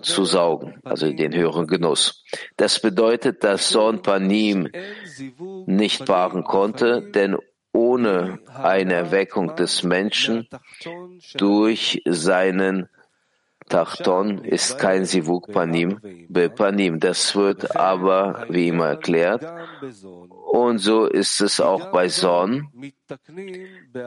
zu 0.01 0.25
saugen, 0.25 0.81
also 0.85 1.13
den 1.13 1.35
höheren 1.35 1.67
Genuss. 1.67 2.25
Das 2.57 2.81
bedeutet, 2.81 3.45
dass 3.45 3.69
Son 3.69 4.01
Panim 4.01 4.71
nicht 5.67 6.07
paaren 6.07 6.45
konnte, 6.45 7.11
denn 7.11 7.37
ohne 7.73 8.39
eine 8.47 8.95
Erweckung 8.95 9.57
des 9.57 9.83
Menschen 9.83 10.49
durch 11.35 12.01
seinen 12.07 12.89
Tachton 13.69 14.45
ist 14.45 14.79
kein 14.79 15.05
Sivuk 15.05 15.53
Panim 15.53 16.01
Bepanim. 16.29 17.01
Das 17.01 17.35
wird 17.35 17.77
aber 17.77 18.47
wie 18.49 18.69
immer 18.69 18.89
erklärt. 18.89 19.45
Und 20.53 20.79
so 20.79 21.07
ist 21.07 21.41
es 21.41 21.61
auch 21.61 21.91
bei 21.91 22.09
Son, 22.09 22.69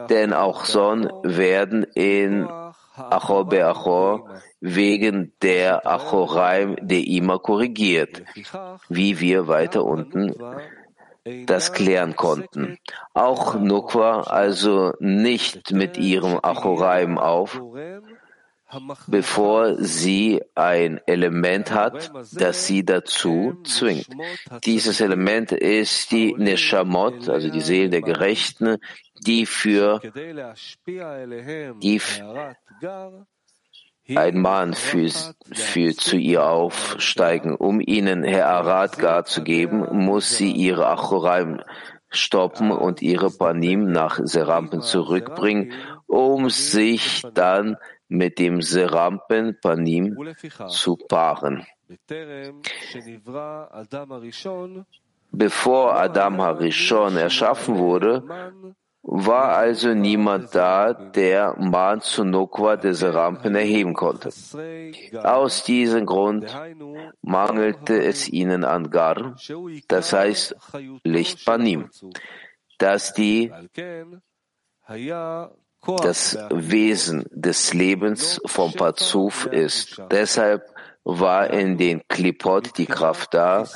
denn 0.08 0.32
auch 0.32 0.64
Son 0.64 1.10
werden 1.22 1.84
in 1.94 2.48
Achor 2.94 3.46
Beachor 3.46 4.28
wegen 4.60 5.32
der 5.42 5.86
Achoraim 5.86 6.76
de 6.80 7.00
Ima 7.00 7.38
korrigiert, 7.38 8.22
wie 8.88 9.20
wir 9.20 9.46
weiter 9.46 9.84
unten 9.84 10.34
das 11.46 11.72
klären 11.72 12.16
konnten. 12.16 12.78
Auch 13.14 13.54
Nukwa 13.54 14.22
also 14.22 14.94
nicht 14.98 15.72
mit 15.72 15.98
ihrem 15.98 16.38
Achoraim 16.42 17.18
auf, 17.18 17.60
bevor 19.06 19.76
sie 19.78 20.42
ein 20.54 21.00
Element 21.06 21.72
hat, 21.72 22.10
das 22.32 22.66
sie 22.66 22.84
dazu 22.84 23.56
zwingt. 23.64 24.08
Dieses 24.64 25.00
Element 25.00 25.52
ist 25.52 26.10
die 26.12 26.34
Neshamot, 26.34 27.28
also 27.28 27.48
die 27.50 27.60
Seele 27.60 27.90
der 27.90 28.02
Gerechten, 28.02 28.76
die 29.26 29.46
für 29.46 30.00
die 31.82 32.00
ein 34.14 34.40
Mann 34.40 34.72
für, 34.74 35.10
für 35.52 35.94
zu 35.94 36.16
ihr 36.16 36.44
aufsteigen. 36.46 37.54
Um 37.54 37.80
ihnen 37.80 38.24
Herr 38.24 38.48
Arad 38.48 38.98
gar 38.98 39.24
zu 39.24 39.42
geben, 39.42 39.86
muss 40.04 40.36
sie 40.36 40.50
ihre 40.50 40.86
Achoraim 40.86 41.60
stoppen 42.08 42.70
und 42.70 43.02
ihre 43.02 43.30
Panim 43.30 43.90
nach 43.92 44.18
Serampen 44.22 44.80
zurückbringen, 44.80 45.72
um 46.06 46.48
sich 46.48 47.22
dann 47.34 47.76
mit 48.08 48.38
dem 48.38 48.62
Serampen 48.62 49.58
Panim 49.60 50.16
zu 50.68 50.96
paaren. 50.96 51.66
Bevor 55.30 55.94
Adam 55.94 56.40
Harishon 56.40 57.16
erschaffen 57.16 57.78
wurde, 57.78 58.24
war 59.02 59.56
also 59.56 59.94
niemand 59.94 60.54
da, 60.54 60.92
der 60.92 61.54
Man 61.58 62.00
zu 62.00 62.24
Nukwa 62.24 62.76
des 62.76 63.02
Rampen 63.02 63.54
erheben 63.54 63.94
konnte. 63.94 64.30
Aus 65.22 65.64
diesem 65.64 66.04
Grund 66.04 66.46
mangelte 67.22 68.02
es 68.02 68.28
ihnen 68.28 68.64
an 68.64 68.90
Gar, 68.90 69.36
das 69.88 70.12
heißt 70.12 70.56
Licht 71.04 71.46
Panim, 71.46 71.88
dass 72.78 73.14
die 73.14 73.50
das 75.96 76.38
Wesen 76.50 77.24
des 77.30 77.74
Lebens 77.74 78.40
vom 78.46 78.72
Pazuf 78.72 79.46
ist. 79.46 80.00
Deshalb 80.10 80.62
war 81.04 81.50
in 81.50 81.78
den 81.78 82.02
Klipot 82.06 82.76
die 82.76 82.86
Kraft 82.86 83.32
da, 83.32 83.66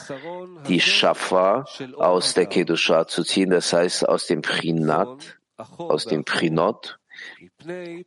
die 0.69 0.81
Schafa 0.81 1.65
aus 1.97 2.35
der 2.35 2.47
Kedusha 2.47 3.07
zu 3.07 3.25
ziehen, 3.25 3.51
das 3.51 3.73
heißt 3.73 4.07
aus 4.07 4.27
dem 4.27 4.43
Prinat, 4.43 5.39
aus 5.57 6.05
dem 6.05 6.25
Prinot, 6.25 6.99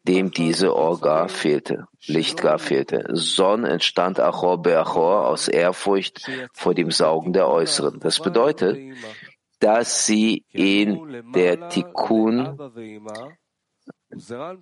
dem 0.03 0.31
diese 0.31 0.75
Orga 0.75 1.27
fehlte, 1.27 1.87
Lichtgar 2.05 2.59
fehlte. 2.59 3.07
Son 3.13 3.65
entstand 3.65 4.19
Achor 4.19 4.61
Beachor 4.61 5.27
aus 5.27 5.47
Ehrfurcht 5.47 6.29
vor 6.53 6.75
dem 6.75 6.91
Saugen 6.91 7.33
der 7.33 7.47
Äußeren. 7.47 7.99
Das 7.99 8.19
bedeutet, 8.19 8.77
dass 9.59 10.05
sie 10.05 10.45
in 10.51 11.31
der 11.33 11.69
Tikkun 11.69 12.59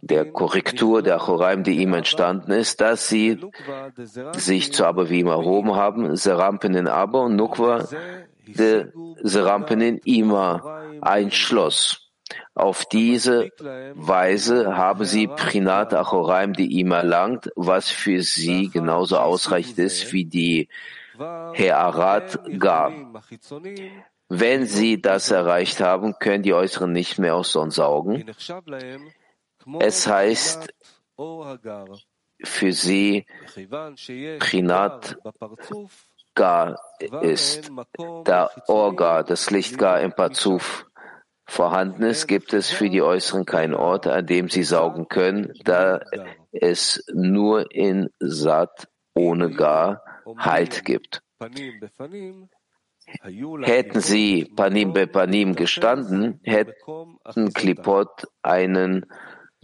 der 0.01 0.31
Korrektur 0.31 1.01
der 1.01 1.15
Achoraim, 1.15 1.63
die 1.63 1.81
ihm 1.81 1.93
entstanden 1.93 2.51
ist, 2.51 2.81
dass 2.81 3.07
sie 3.07 3.39
sich 4.33 4.73
zu 4.73 4.85
Abavim 4.85 5.27
erhoben 5.27 5.75
haben, 5.75 6.15
Serampen 6.15 6.75
in 6.75 6.87
Abba 6.87 7.19
und 7.19 7.35
Nukwa 7.35 7.87
de 8.47 8.87
Serampen 9.21 9.81
in 9.81 9.97
Ima 10.03 10.81
einschloss. 11.01 11.99
Auf 12.55 12.85
diese 12.85 13.49
Weise 13.95 14.75
haben 14.75 15.05
sie 15.05 15.27
Prinat 15.27 15.93
Achoraim, 15.93 16.53
die 16.53 16.67
ihm 16.67 16.91
erlangt, 16.91 17.51
was 17.55 17.89
für 17.89 18.21
sie 18.21 18.69
genauso 18.69 19.17
ausreichend 19.17 19.77
ist 19.79 20.13
wie 20.13 20.25
die 20.25 20.69
He'arat 21.17 22.39
Gar. 22.59 22.91
Wenn 24.29 24.65
sie 24.65 24.99
das 24.99 25.29
erreicht 25.29 25.79
haben, 25.79 26.15
können 26.17 26.43
die 26.43 26.53
Äußeren 26.53 26.91
nicht 26.91 27.19
mehr 27.19 27.35
aus 27.35 27.51
Sonn 27.51 27.69
saugen. 27.69 28.25
Es 29.79 30.07
heißt 30.07 30.73
für 32.43 32.71
sie 32.73 33.25
Prinat 34.39 35.17
Gar 36.35 36.79
ist, 37.21 37.71
da 38.25 38.49
Orga, 38.67 39.21
das 39.23 39.51
Licht 39.51 39.77
Gar 39.77 40.01
im 40.01 40.13
Pazuf 40.13 40.87
vorhanden 41.45 42.03
ist, 42.03 42.27
gibt 42.27 42.53
es 42.53 42.71
für 42.71 42.89
die 42.89 43.01
Äußeren 43.03 43.45
keinen 43.45 43.75
Ort, 43.75 44.07
an 44.07 44.25
dem 44.25 44.49
sie 44.49 44.63
saugen 44.63 45.07
können, 45.07 45.53
da 45.63 46.01
es 46.51 47.03
nur 47.13 47.71
in 47.71 48.09
Sat 48.19 48.87
ohne 49.13 49.51
Gar 49.51 50.03
Halt 50.37 50.85
gibt. 50.85 51.21
Hätten 53.61 53.99
sie 53.99 54.45
Panim 54.55 54.93
be 54.93 55.07
Panim 55.07 55.55
gestanden, 55.55 56.39
hätten 56.43 57.53
Klipot 57.53 58.27
einen 58.41 59.05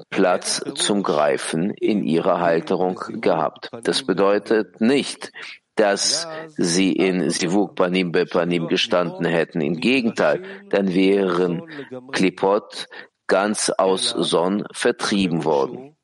Platz 0.09 0.61
zum 0.75 1.03
Greifen 1.03 1.71
in 1.71 2.03
ihrer 2.03 2.39
Halterung 2.39 2.99
gehabt. 3.21 3.69
Das 3.83 4.03
bedeutet 4.03 4.81
nicht, 4.81 5.31
dass 5.75 6.27
sie 6.57 6.91
in 6.91 7.29
Sivuk 7.29 7.75
Panim 7.75 8.11
Bepanim 8.11 8.67
gestanden 8.67 9.25
hätten. 9.25 9.61
Im 9.61 9.77
Gegenteil, 9.77 10.43
dann 10.69 10.93
wären 10.93 11.63
Klipot 12.11 12.87
ganz 13.27 13.69
aus 13.69 14.09
Son 14.09 14.65
vertrieben 14.73 15.45
worden. 15.45 15.95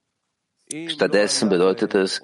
Stattdessen 0.87 1.49
bedeutet 1.49 1.93
es, 1.93 2.21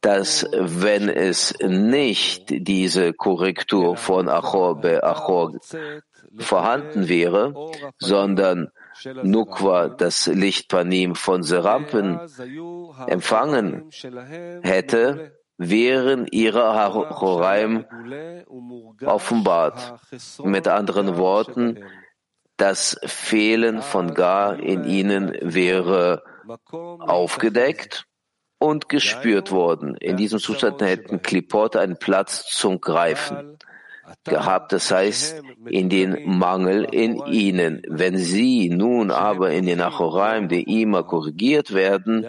dass 0.00 0.46
wenn 0.52 1.08
es 1.08 1.54
nicht 1.60 2.44
diese 2.48 3.12
Korrektur 3.12 3.96
von 3.96 4.28
Achor 4.28 4.80
be 4.80 5.02
Achor 5.02 5.54
vorhanden 6.38 7.08
wäre, 7.08 7.54
sondern 7.98 8.68
Nukwa, 9.22 9.88
das 9.88 10.26
Lichtpanim 10.26 11.14
von 11.14 11.42
Serampen, 11.42 12.20
empfangen 13.06 13.90
hätte, 14.62 15.40
wären 15.56 16.26
ihre 16.30 16.74
Hachoraim 16.74 17.84
offenbart. 19.04 20.00
Mit 20.42 20.68
anderen 20.68 21.16
Worten, 21.16 21.84
das 22.56 22.98
Fehlen 23.04 23.82
von 23.82 24.14
Gar 24.14 24.58
in 24.58 24.84
ihnen 24.84 25.36
wäre 25.40 26.22
aufgedeckt 26.66 28.06
und 28.58 28.88
gespürt 28.88 29.50
worden. 29.50 29.96
In 29.96 30.16
diesem 30.16 30.38
Zustand 30.38 30.82
hätten 30.82 31.22
Klipot 31.22 31.76
einen 31.76 31.98
Platz 31.98 32.44
zum 32.50 32.80
Greifen 32.80 33.56
gehabt, 34.24 34.72
das 34.72 34.90
heißt 34.90 35.42
in 35.66 35.88
den 35.88 36.38
Mangel 36.38 36.84
in 36.84 37.18
ihnen. 37.26 37.82
Wenn 37.88 38.16
sie 38.16 38.68
nun 38.70 39.10
aber 39.10 39.50
in 39.50 39.66
den 39.66 39.80
Achoraim 39.80 40.48
der 40.48 40.66
Ima 40.66 41.02
korrigiert 41.02 41.72
werden, 41.74 42.26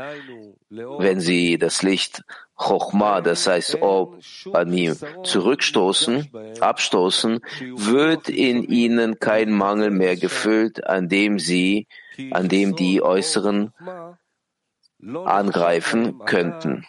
wenn 0.69 1.19
sie 1.19 1.57
das 1.57 1.83
Licht 1.83 2.23
Chochma, 2.55 3.21
das 3.21 3.47
heißt 3.47 3.81
Ob 3.81 4.19
Anim, 4.53 4.95
zurückstoßen, 5.23 6.29
abstoßen, 6.59 7.39
wird 7.75 8.29
in 8.29 8.63
ihnen 8.63 9.19
kein 9.19 9.51
Mangel 9.51 9.89
mehr 9.89 10.15
gefüllt, 10.15 10.87
an 10.87 11.09
dem 11.09 11.39
sie, 11.39 11.87
an 12.31 12.47
dem 12.47 12.75
die 12.75 13.01
äußeren 13.01 13.73
angreifen 15.25 16.19
könnten. 16.25 16.85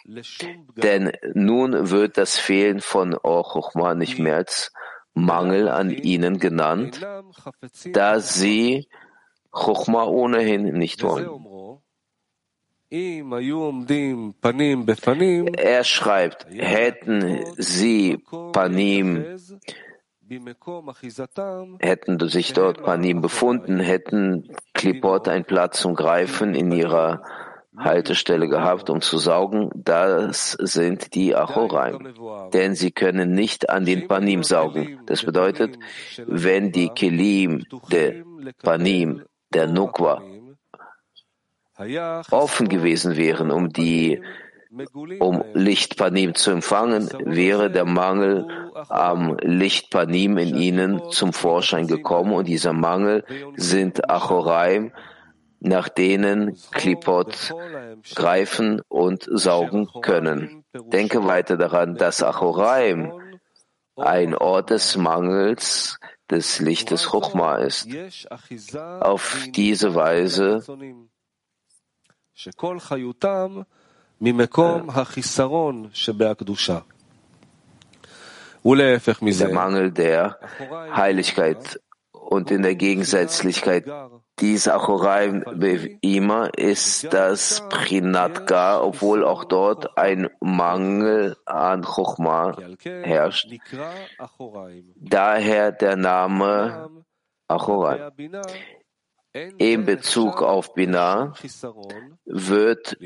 Denn 0.77 1.13
nun 1.35 1.91
wird 1.91 2.19
das 2.19 2.39
Fehlen 2.39 2.81
von 2.81 3.17
Or 3.17 3.43
Chochma 3.43 3.95
nicht 3.95 4.19
mehr 4.19 4.37
als 4.37 4.73
Mangel 5.15 5.69
an 5.69 5.91
ihnen 5.91 6.39
genannt, 6.39 7.07
da 7.93 8.21
sie 8.21 8.89
Chochma 9.51 10.05
ohnehin 10.05 10.73
nicht 10.73 11.03
wollen. 11.03 11.29
Er 15.57 15.85
schreibt, 15.85 16.47
hätten 16.51 17.45
sie 17.57 18.19
Panim, 18.53 19.39
hätten 21.81 22.29
sich 22.29 22.53
dort 22.53 22.83
Panim 22.83 23.21
befunden, 23.21 23.81
hätten 23.81 24.55
Klipot 24.75 25.29
einen 25.29 25.45
Platz 25.45 25.81
zum 25.81 25.95
Greifen 25.95 26.55
in 26.55 26.71
ihrer 26.73 27.23
Haltestelle 27.85 28.49
gehabt, 28.49 28.91
um 28.91 29.01
zu 29.01 29.19
saugen, 29.19 29.71
das 29.75 30.53
sind 30.53 31.15
die 31.15 31.35
Achoraim. 31.35 32.15
Denn 32.53 32.75
sie 32.75 32.91
können 32.91 33.33
nicht 33.33 33.71
an 33.71 33.85
den 33.85 34.09
Panim 34.09 34.43
saugen. 34.43 35.01
Das 35.07 35.23
bedeutet, 35.25 35.79
wenn 36.27 36.73
die 36.73 36.89
Kelim 36.89 37.65
der 37.91 38.25
Panim, 38.63 39.23
der 39.53 39.67
Nukwa, 39.67 40.23
offen 42.31 42.69
gewesen 42.69 43.17
wären, 43.17 43.51
um 43.51 43.71
die 43.71 44.21
um 45.19 45.45
Lichtpanim 45.53 46.35
zu 46.35 46.51
empfangen, 46.51 47.11
wäre 47.25 47.71
der 47.71 47.85
Mangel 47.85 48.47
am 48.89 49.37
Lichtpanim 49.43 50.39
in 50.39 50.57
ihnen 50.57 51.11
zum 51.11 51.35
Vorschein 51.35 51.87
gekommen 51.87 52.33
und 52.33 52.49
dieser 52.49 52.73
Mangel 52.73 53.25
sind 53.57 54.09
Achoraim, 54.09 54.93
nach 55.65 55.89
denen 55.89 56.59
Klipot 56.73 57.55
greifen 58.15 58.83
und 58.89 59.29
saugen 59.31 59.89
können. 60.01 60.65
Denke 60.75 61.25
weiter 61.25 61.57
daran, 61.57 61.95
dass 61.97 62.23
Achoraim 62.23 63.13
ein 63.97 64.35
Ort 64.35 64.71
des 64.71 64.97
Mangels 64.97 65.99
des 66.31 66.59
Lichtes 66.59 67.11
Chochma 67.11 67.57
ist. 67.57 67.89
Auf 69.01 69.47
diese 69.51 69.95
Weise 69.95 70.65
der 79.39 79.49
Mangel 79.53 79.93
der 79.93 80.39
Heiligkeit 80.95 81.81
und 82.33 82.51
in 82.51 82.63
der 82.63 82.77
Gegensätzlichkeit 82.77 83.85
dieser 84.39 84.77
Achoraim 84.77 85.45
Beima 85.45 86.47
ist 86.47 87.13
das 87.13 87.63
Prinatga, 87.69 88.81
obwohl 88.81 89.23
auch 89.23 89.45
dort 89.45 89.99
ein 89.99 90.31
Mangel 90.41 91.37
an 91.45 91.83
Chochma 91.83 92.57
herrscht. 93.03 93.51
Daher 94.97 95.73
der 95.73 95.97
Name 95.97 97.05
Achoraim. 97.49 98.11
In 99.59 99.85
Bezug 99.85 100.43
auf 100.43 100.73
Binah 100.75 101.35
wird 102.25 102.97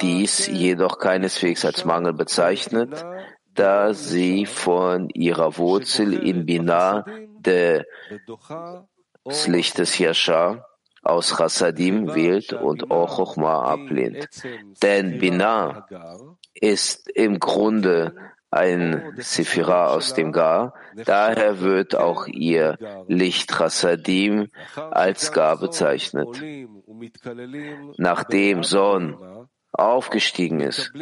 dies 0.00 0.46
jedoch 0.46 0.98
keineswegs 0.98 1.64
als 1.64 1.84
Mangel 1.84 2.12
bezeichnet, 2.12 3.04
da 3.52 3.94
sie 3.94 4.46
von 4.46 5.08
ihrer 5.10 5.58
Wurzel 5.58 6.12
in 6.12 6.46
Binah 6.46 7.04
des 7.46 9.46
Lichtes 9.46 9.98
Yashar 9.98 10.66
aus 11.02 11.36
Chassadim 11.36 12.14
wählt 12.14 12.52
und 12.52 12.90
Or 12.90 13.64
ablehnt. 13.64 14.28
Denn 14.82 15.18
Binah 15.18 15.86
ist 16.54 17.08
im 17.10 17.38
Grunde 17.38 18.14
ein 18.50 19.12
Sephira 19.16 19.88
aus 19.88 20.14
dem 20.14 20.32
Gar, 20.32 20.74
daher 21.04 21.60
wird 21.60 21.96
auch 21.96 22.26
ihr 22.26 22.78
Licht 23.08 23.52
Chassadim 23.52 24.48
als 24.90 25.32
Gar 25.32 25.58
bezeichnet. 25.58 26.42
Nachdem 27.98 28.62
Son 28.62 29.48
aufgestiegen 29.72 30.60
ist 30.60 30.92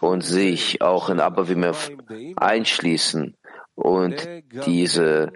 und 0.00 0.22
sich 0.22 0.82
auch 0.82 1.10
in 1.10 1.20
Abavimev 1.20 1.90
einschließen 2.36 3.36
und 3.76 4.16
diese 4.66 5.32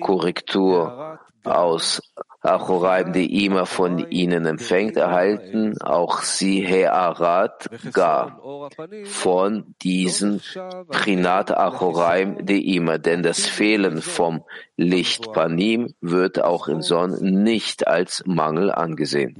Korrektur 0.00 1.20
aus 1.44 2.00
Achoraim, 2.40 3.12
die 3.12 3.44
immer 3.44 3.66
von 3.66 4.10
ihnen 4.10 4.46
empfängt, 4.46 4.96
erhalten 4.96 5.80
auch 5.82 6.22
sie 6.22 6.60
Hearat 6.60 7.68
Gar 7.92 8.70
von 9.04 9.74
diesen 9.82 10.40
Prinat 10.88 11.50
Achoraim 11.50 12.46
die 12.46 12.74
immer, 12.76 12.98
denn 12.98 13.22
das 13.22 13.46
Fehlen 13.46 14.02
vom 14.02 14.44
Licht 14.76 15.32
Panim 15.32 15.94
wird 16.00 16.42
auch 16.42 16.68
in 16.68 16.82
Son 16.82 17.42
nicht 17.42 17.86
als 17.86 18.24
Mangel 18.24 18.70
angesehen. 18.70 19.34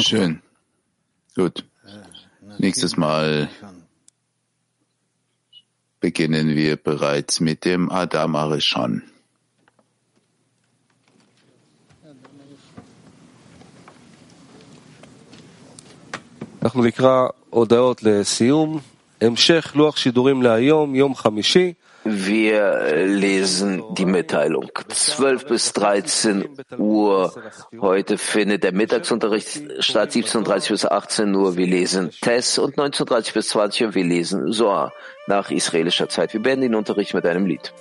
Schön. 0.00 0.42
Gut. 1.36 1.69
Nächstes 2.57 2.97
Mal 2.97 3.49
beginnen 5.99 6.55
wir 6.55 6.77
bereits 6.77 7.39
mit 7.39 7.65
dem 7.65 7.91
Adam 7.91 8.35
Arishon. 8.35 9.01
אנחנו 16.63 16.83
נקרא 16.83 17.27
הודעות 17.49 18.03
לסיום. 18.03 18.79
המשך 19.21 19.71
לוח 19.75 19.97
שידורים 19.97 20.41
להיום, 20.41 20.95
יום 20.95 21.15
חמישי. 21.15 21.73
Wir 22.04 23.04
lesen 23.06 23.82
die 23.94 24.06
Mitteilung. 24.06 24.70
12 24.88 25.46
bis 25.46 25.72
13 25.74 26.48
Uhr. 26.78 27.32
Heute 27.78 28.16
findet 28.16 28.64
der 28.64 28.72
Mittagsunterricht 28.72 29.82
statt. 29.82 30.12
17.30 30.12 30.70
bis 30.70 30.86
18 30.86 31.34
Uhr. 31.34 31.56
Wir 31.56 31.66
lesen 31.66 32.10
Tess 32.22 32.58
und 32.58 32.76
19.30 32.76 33.34
bis 33.34 33.48
20 33.48 33.86
Uhr. 33.86 33.94
Wir 33.94 34.04
lesen 34.04 34.52
Soa 34.52 34.92
nach 35.26 35.50
israelischer 35.50 36.08
Zeit. 36.08 36.32
Wir 36.32 36.40
beenden 36.40 36.62
den 36.62 36.74
Unterricht 36.74 37.12
mit 37.12 37.26
einem 37.26 37.46
Lied. 37.46 37.72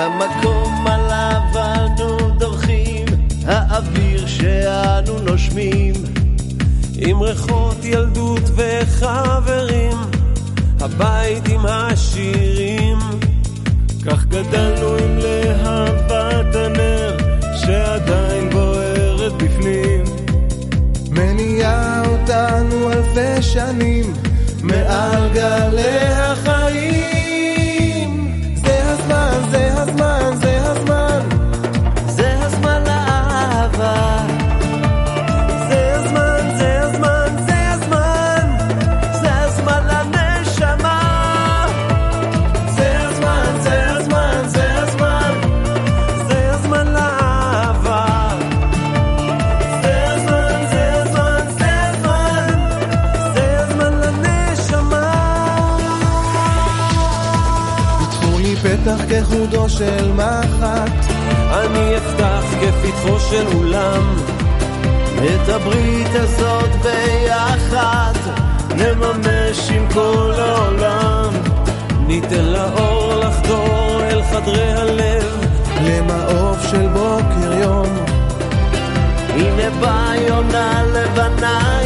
Muhammad 0.00 0.29
ילדות 7.90 8.42
וחברים, 8.56 9.96
הבית 10.80 11.48
עם 11.48 11.66
השירים. 11.66 12.79
של 59.80 60.12
מחט, 60.12 61.12
אני 61.52 61.96
אפתח 61.96 62.44
כפתחו 62.60 63.20
של 63.20 63.46
אולם, 63.56 64.16
את 65.24 65.48
הברית 65.48 66.14
הזאת 66.14 66.70
ביחד, 66.82 68.12
נממש 68.76 69.70
עם 69.70 69.86
כל 69.94 70.32
העולם. 70.38 71.32
ניתן 72.06 72.44
לאור 72.44 73.14
לחדור 73.14 74.00
אל 74.02 74.22
חדרי 74.22 74.72
הלב, 74.72 75.46
למעוף 75.82 76.66
של 76.70 76.86
בוקר 76.88 77.52
יום. 77.62 77.96
הנה 79.28 79.70
באה 79.80 80.16
יונה 80.28 80.82
לבנה 80.84 81.79